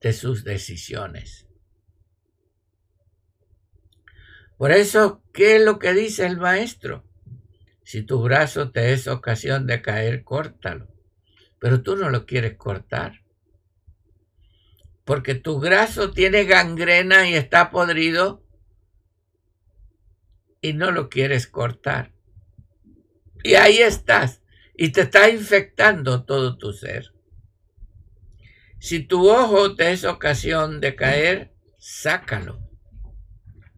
de 0.00 0.12
sus 0.12 0.44
decisiones. 0.44 1.46
Por 4.56 4.72
eso, 4.72 5.22
¿qué 5.32 5.56
es 5.56 5.62
lo 5.62 5.78
que 5.78 5.94
dice 5.94 6.26
el 6.26 6.36
maestro? 6.36 7.04
Si 7.82 8.02
tu 8.02 8.22
brazo 8.22 8.70
te 8.70 8.92
es 8.92 9.08
ocasión 9.08 9.66
de 9.66 9.82
caer, 9.82 10.22
córtalo. 10.22 10.88
Pero 11.58 11.82
tú 11.82 11.96
no 11.96 12.10
lo 12.10 12.26
quieres 12.26 12.56
cortar 12.56 13.22
porque 15.10 15.34
tu 15.34 15.58
brazo 15.58 16.12
tiene 16.12 16.44
gangrena 16.44 17.28
y 17.28 17.34
está 17.34 17.72
podrido 17.72 18.46
y 20.60 20.72
no 20.72 20.92
lo 20.92 21.08
quieres 21.08 21.48
cortar. 21.48 22.12
Y 23.42 23.54
ahí 23.54 23.78
estás 23.78 24.40
y 24.72 24.90
te 24.90 25.00
está 25.00 25.28
infectando 25.28 26.22
todo 26.22 26.58
tu 26.58 26.72
ser. 26.72 27.12
Si 28.78 29.00
tu 29.00 29.28
ojo 29.28 29.74
te 29.74 29.90
es 29.90 30.04
ocasión 30.04 30.80
de 30.80 30.94
caer, 30.94 31.56
sácalo. 31.76 32.60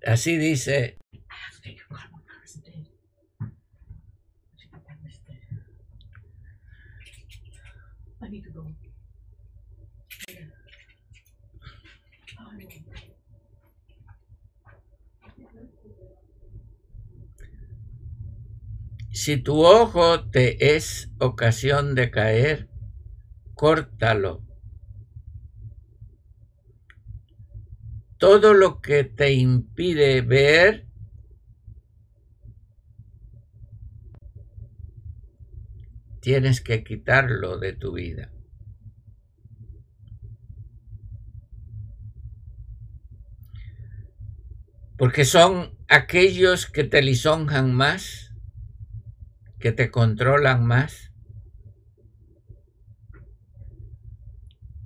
Así 0.04 0.36
dice 0.36 0.98
Si 19.24 19.36
tu 19.36 19.64
ojo 19.64 20.30
te 20.30 20.74
es 20.74 21.12
ocasión 21.20 21.94
de 21.94 22.10
caer, 22.10 22.68
córtalo. 23.54 24.44
Todo 28.18 28.52
lo 28.52 28.80
que 28.80 29.04
te 29.04 29.32
impide 29.32 30.22
ver, 30.22 30.88
tienes 36.20 36.60
que 36.60 36.82
quitarlo 36.82 37.58
de 37.58 37.74
tu 37.74 37.92
vida. 37.92 38.32
Porque 44.98 45.24
son 45.24 45.78
aquellos 45.86 46.66
que 46.66 46.82
te 46.82 47.02
lisonjan 47.02 47.72
más, 47.72 48.31
que 49.62 49.70
te 49.72 49.92
controlan 49.92 50.66
más, 50.66 51.12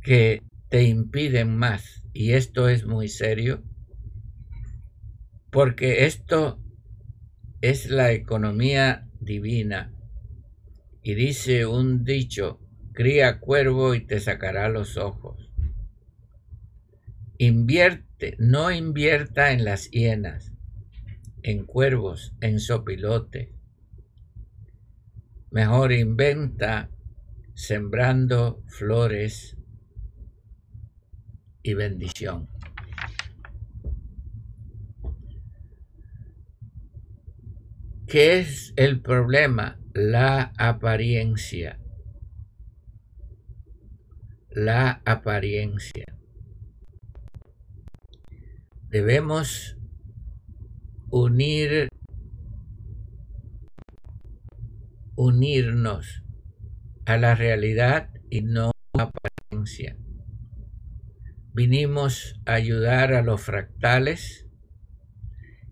que 0.03 0.43
te 0.69 0.85
impiden 0.85 1.57
más. 1.57 2.05
Y 2.13 2.33
esto 2.33 2.69
es 2.69 2.87
muy 2.87 3.09
serio, 3.09 3.65
porque 5.51 6.05
esto 6.05 6.63
es 7.63 7.89
la 7.89 8.13
economía 8.13 9.09
divina 9.19 9.93
y 11.03 11.15
dice 11.15 11.65
un 11.65 12.05
dicho, 12.05 12.61
cría 12.93 13.41
cuervo 13.41 13.95
y 13.95 14.03
te 14.03 14.21
sacará 14.21 14.69
los 14.69 14.99
ojos. 14.99 15.51
Invierte, 17.39 18.37
no 18.39 18.71
invierta 18.71 19.53
en 19.53 19.65
las 19.65 19.91
hienas, 19.91 20.53
en 21.43 21.65
cuervos, 21.65 22.35
en 22.43 22.61
sopilote. 22.61 23.56
Mejor 25.57 25.91
inventa 25.91 26.91
sembrando 27.55 28.63
flores 28.67 29.57
y 31.63 31.73
bendición. 31.73 32.51
¿Qué 38.07 38.39
es 38.41 38.75
el 38.77 39.01
problema? 39.01 39.79
la 39.97 40.53
apariencia. 40.59 41.79
La 44.51 45.01
apariencia. 45.07 46.05
Debemos 48.91 49.79
unir 51.09 51.89
unirnos 55.17 56.23
a 57.07 57.17
la 57.17 57.35
realidad 57.35 58.11
y 58.31 58.43
no 58.43 58.71
a 58.93 58.99
la 58.99 59.05
apariencia. 59.05 59.97
Vinimos 61.53 62.41
a 62.45 62.55
ayudar 62.55 63.15
a 63.15 63.23
los 63.23 63.41
fractales, 63.41 64.47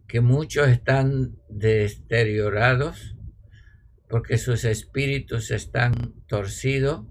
que 0.08 0.20
muchos 0.20 0.68
están 0.68 1.36
deteriorados 1.48 3.16
porque 4.08 4.38
sus 4.38 4.64
espíritus 4.64 5.50
están 5.50 6.14
torcidos, 6.26 7.06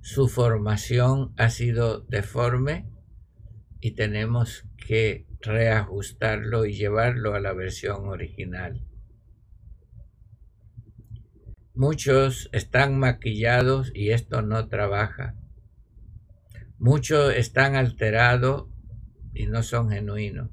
su 0.00 0.28
formación 0.28 1.32
ha 1.36 1.50
sido 1.50 2.00
deforme 2.00 2.88
y 3.80 3.92
tenemos 3.92 4.66
que 4.76 5.26
reajustarlo 5.40 6.66
y 6.66 6.74
llevarlo 6.74 7.34
a 7.34 7.40
la 7.40 7.52
versión 7.52 8.08
original. 8.08 8.87
Muchos 11.78 12.48
están 12.50 12.98
maquillados 12.98 13.92
y 13.94 14.10
esto 14.10 14.42
no 14.42 14.66
trabaja. 14.66 15.36
Muchos 16.76 17.32
están 17.32 17.76
alterados 17.76 18.66
y 19.32 19.46
no 19.46 19.62
son 19.62 19.88
genuinos. 19.88 20.50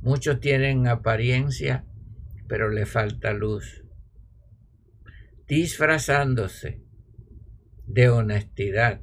Muchos 0.00 0.40
tienen 0.40 0.88
apariencia, 0.88 1.84
pero 2.48 2.70
le 2.70 2.86
falta 2.86 3.32
luz 3.32 3.84
disfrazándose 5.46 6.82
de 7.86 8.08
honestidad 8.08 9.02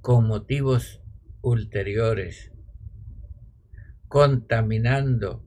con 0.00 0.26
motivos 0.26 1.00
ulteriores, 1.40 2.50
contaminando 4.08 5.44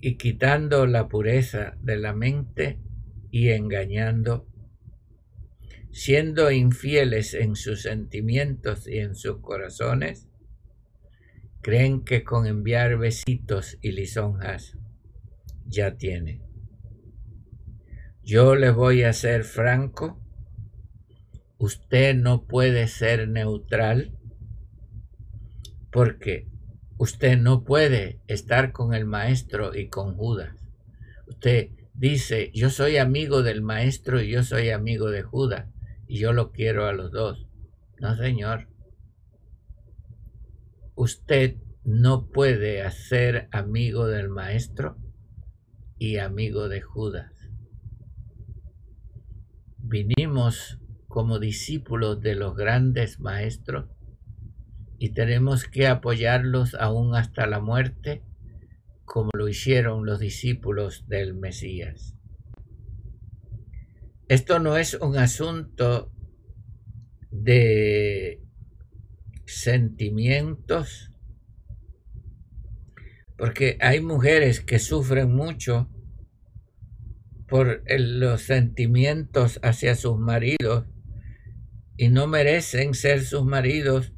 y 0.00 0.16
quitando 0.16 0.86
la 0.86 1.08
pureza 1.08 1.76
de 1.80 1.96
la 1.96 2.14
mente 2.14 2.78
y 3.30 3.50
engañando, 3.50 4.46
siendo 5.90 6.50
infieles 6.50 7.34
en 7.34 7.56
sus 7.56 7.82
sentimientos 7.82 8.86
y 8.86 8.98
en 8.98 9.14
sus 9.14 9.40
corazones, 9.40 10.28
creen 11.62 12.04
que 12.04 12.22
con 12.22 12.46
enviar 12.46 12.96
besitos 12.98 13.78
y 13.82 13.92
lisonjas 13.92 14.76
ya 15.66 15.96
tienen. 15.96 16.42
Yo 18.22 18.54
le 18.54 18.70
voy 18.70 19.02
a 19.02 19.12
ser 19.12 19.44
franco. 19.44 20.20
Usted 21.58 22.14
no 22.14 22.46
puede 22.46 22.86
ser 22.86 23.28
neutral 23.28 24.16
porque 25.90 26.46
usted 26.98 27.38
no 27.38 27.64
puede 27.64 28.20
estar 28.26 28.72
con 28.72 28.92
el 28.92 29.06
maestro 29.06 29.74
y 29.74 29.88
con 29.88 30.14
Judas. 30.16 30.54
Usted 31.26 31.70
dice, 31.94 32.50
yo 32.54 32.70
soy 32.70 32.98
amigo 32.98 33.42
del 33.42 33.62
maestro 33.62 34.20
y 34.20 34.30
yo 34.30 34.42
soy 34.42 34.70
amigo 34.70 35.10
de 35.10 35.22
Judas 35.22 35.68
y 36.06 36.18
yo 36.18 36.32
lo 36.32 36.52
quiero 36.52 36.86
a 36.86 36.92
los 36.92 37.10
dos. 37.10 37.46
No, 37.98 38.16
señor. 38.16 38.68
Usted 40.94 41.56
no 41.84 42.28
puede 42.28 42.88
ser 42.90 43.48
amigo 43.52 44.06
del 44.06 44.28
maestro 44.28 44.98
y 45.96 46.18
amigo 46.18 46.68
de 46.68 46.80
Judas 46.80 47.38
vinimos 49.88 50.78
como 51.08 51.38
discípulos 51.38 52.20
de 52.20 52.34
los 52.34 52.54
grandes 52.54 53.20
maestros 53.20 53.86
y 54.98 55.10
tenemos 55.10 55.64
que 55.64 55.86
apoyarlos 55.86 56.74
aún 56.74 57.14
hasta 57.14 57.46
la 57.46 57.60
muerte, 57.60 58.22
como 59.04 59.30
lo 59.34 59.48
hicieron 59.48 60.04
los 60.04 60.18
discípulos 60.18 61.06
del 61.08 61.34
Mesías. 61.34 62.16
Esto 64.28 64.58
no 64.58 64.76
es 64.76 64.94
un 64.94 65.16
asunto 65.16 66.12
de 67.30 68.42
sentimientos, 69.46 71.10
porque 73.38 73.78
hay 73.80 74.00
mujeres 74.00 74.60
que 74.60 74.78
sufren 74.78 75.32
mucho 75.32 75.88
por 77.46 77.82
los 77.88 78.42
sentimientos 78.42 79.60
hacia 79.62 79.94
sus 79.94 80.18
maridos 80.18 80.86
y 81.96 82.08
no 82.08 82.26
merecen 82.26 82.92
ser 82.92 83.24
sus 83.24 83.44
maridos 83.44 84.12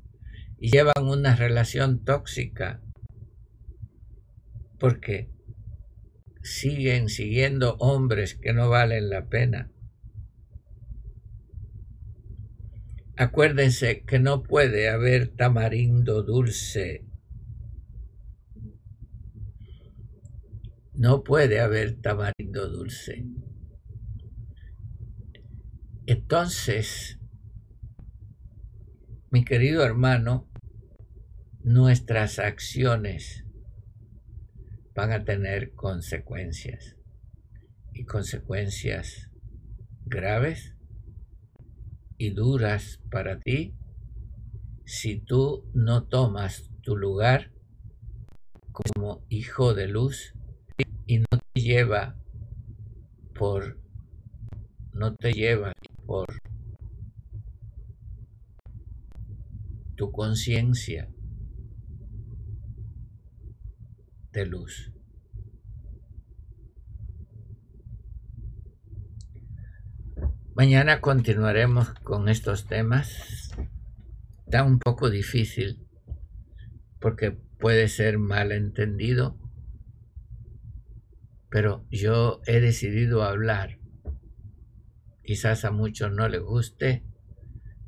y 0.61 0.71
llevan 0.71 1.07
una 1.07 1.35
relación 1.35 2.05
tóxica 2.05 2.83
porque 4.79 5.31
siguen 6.43 7.09
siguiendo 7.09 7.77
hombres 7.79 8.35
que 8.35 8.53
no 8.53 8.71
valen 8.71 9.11
la 9.11 9.27
pena. 9.27 9.71
Acuérdense 13.17 14.03
que 14.05 14.19
no 14.19 14.43
puede 14.43 14.89
haber 14.89 15.29
tamarindo 15.29 16.23
dulce 16.23 17.11
No 21.01 21.25
puede 21.25 21.61
haber 21.61 21.99
tamarindo 22.03 22.69
dulce. 22.69 23.25
Entonces, 26.05 27.19
mi 29.31 29.43
querido 29.43 29.83
hermano, 29.83 30.50
nuestras 31.63 32.39
acciones 32.39 33.45
van 34.95 35.13
a 35.13 35.25
tener 35.25 35.75
consecuencias 35.75 36.97
y 37.93 38.05
consecuencias 38.05 39.31
graves 40.07 40.75
y 42.17 42.31
duras 42.31 43.01
para 43.11 43.39
ti 43.41 43.75
si 44.87 45.21
tú 45.21 45.71
no 45.75 46.05
tomas 46.05 46.71
tu 46.81 46.97
lugar 46.97 47.53
como 48.73 49.23
hijo 49.29 49.75
de 49.75 49.87
luz 49.87 50.35
y 51.07 51.19
no 51.19 51.27
te 51.53 51.61
lleva 51.61 52.17
por 53.35 53.79
no 54.95 55.15
te 55.15 55.33
lleva 55.33 55.73
por 56.07 56.27
tu 59.97 60.11
conciencia 60.11 61.11
de 64.33 64.47
luz. 64.47 64.93
Mañana 70.55 71.01
continuaremos 71.01 71.91
con 72.03 72.29
estos 72.29 72.67
temas. 72.67 73.51
Está 74.45 74.63
un 74.63 74.79
poco 74.79 75.09
difícil 75.09 75.87
porque 77.01 77.33
puede 77.33 77.89
ser 77.89 78.19
mal 78.19 78.53
entendido, 78.53 79.39
pero 81.49 81.87
yo 81.91 82.41
he 82.47 82.61
decidido 82.61 83.23
hablar. 83.23 83.79
Quizás 85.23 85.65
a 85.65 85.71
muchos 85.71 86.13
no 86.13 86.29
les 86.29 86.43
guste, 86.43 87.05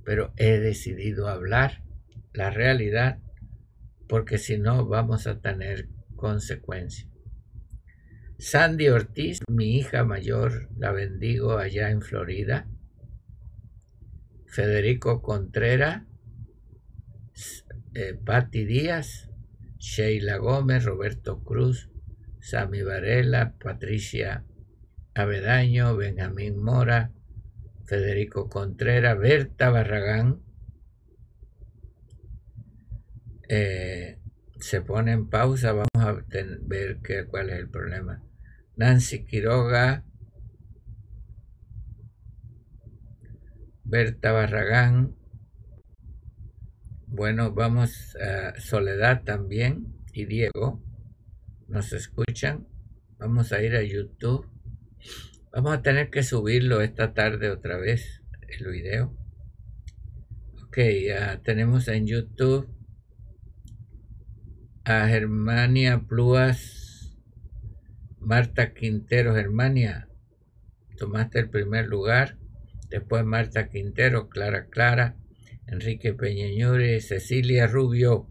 pero 0.05 0.33
he 0.37 0.59
decidido 0.59 1.29
hablar 1.29 1.83
la 2.33 2.51
realidad 2.51 3.19
porque 4.09 4.39
si 4.39 4.59
no 4.59 4.87
vamos 4.87 5.27
a 5.27 5.41
tener 5.41 5.89
consecuencias. 6.23 7.11
Sandy 8.39 8.89
Ortiz, 8.91 9.41
mi 9.49 9.77
hija 9.77 10.05
mayor, 10.05 10.69
la 10.79 10.93
bendigo 10.93 11.59
allá 11.59 11.91
en 11.91 12.01
Florida. 12.01 12.69
Federico 14.47 15.21
Contreras, 15.21 16.05
eh, 17.95 18.15
Patti 18.25 18.65
Díaz, 18.65 19.31
Sheila 19.79 20.37
Gómez, 20.37 20.85
Roberto 20.85 21.43
Cruz, 21.43 21.91
Sami 22.39 22.83
Varela, 22.83 23.57
Patricia 23.59 24.45
Avedaño, 25.15 25.97
Benjamín 25.97 26.63
Mora, 26.63 27.11
Federico 27.85 28.49
Contreras, 28.49 29.19
Berta 29.19 29.71
Barragán. 29.71 30.41
Eh, 33.49 34.22
se 34.63 34.81
pone 34.81 35.13
en 35.13 35.29
pausa, 35.29 35.73
vamos 35.73 35.89
a 35.99 36.13
ver 36.13 37.01
qué, 37.03 37.27
cuál 37.27 37.51
es 37.51 37.59
el 37.59 37.69
problema. 37.69 38.23
Nancy 38.77 39.25
Quiroga, 39.25 40.05
Berta 43.83 44.31
Barragán. 44.31 45.17
Bueno, 47.09 47.53
vamos 47.53 48.17
a 48.17 48.59
Soledad 48.61 49.25
también 49.25 49.97
y 50.13 50.27
Diego. 50.27 50.81
Nos 51.67 51.93
escuchan. 51.93 52.69
Vamos 53.19 53.53
a 53.53 53.63
ir 53.63 53.75
a 53.75 53.83
YouTube. 53.83 54.49
Vamos 55.53 55.75
a 55.75 55.83
tener 55.83 56.09
que 56.09 56.23
subirlo 56.23 56.81
esta 56.81 57.13
tarde 57.15 57.51
otra 57.51 57.77
vez, 57.79 58.23
el 58.49 58.71
video. 58.71 59.15
Ok, 60.65 60.79
ya 61.05 61.43
tenemos 61.43 61.89
en 61.89 62.07
YouTube 62.07 62.82
a 64.85 65.07
Germania 65.07 66.03
Pluas 66.09 66.83
Marta 68.19 68.73
Quintero, 68.73 69.35
Germania, 69.35 70.09
tomaste 70.97 71.41
el 71.41 71.51
primer 71.51 71.87
lugar. 71.87 72.39
Después 72.89 73.25
Marta 73.25 73.69
Quintero, 73.69 74.29
Clara 74.29 74.69
Clara, 74.69 75.17
Enrique 75.67 76.15
Peñañure, 76.15 77.01
Cecilia 77.01 77.67
Rubio, 77.67 78.29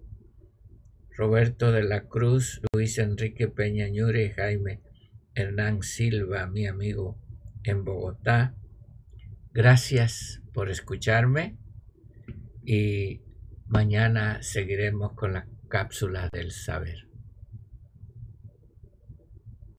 Roberto 1.18 1.72
de 1.72 1.84
la 1.84 2.08
Cruz, 2.08 2.62
Luis 2.74 2.98
Enrique 3.00 3.48
Peñañure, 3.48 4.32
Jaime 4.32 4.82
Hernán 5.36 5.82
Silva, 5.84 6.48
mi 6.48 6.68
amigo 6.68 7.20
en 7.64 7.84
Bogotá. 7.84 8.56
Gracias 9.52 10.42
por 10.54 10.70
escucharme 10.70 11.58
y 12.64 13.22
mañana 13.68 14.42
seguiremos 14.42 15.14
con 15.14 15.34
la 15.34 15.48
cápsula 15.72 16.30
del 16.32 16.52
saber. 16.52 17.11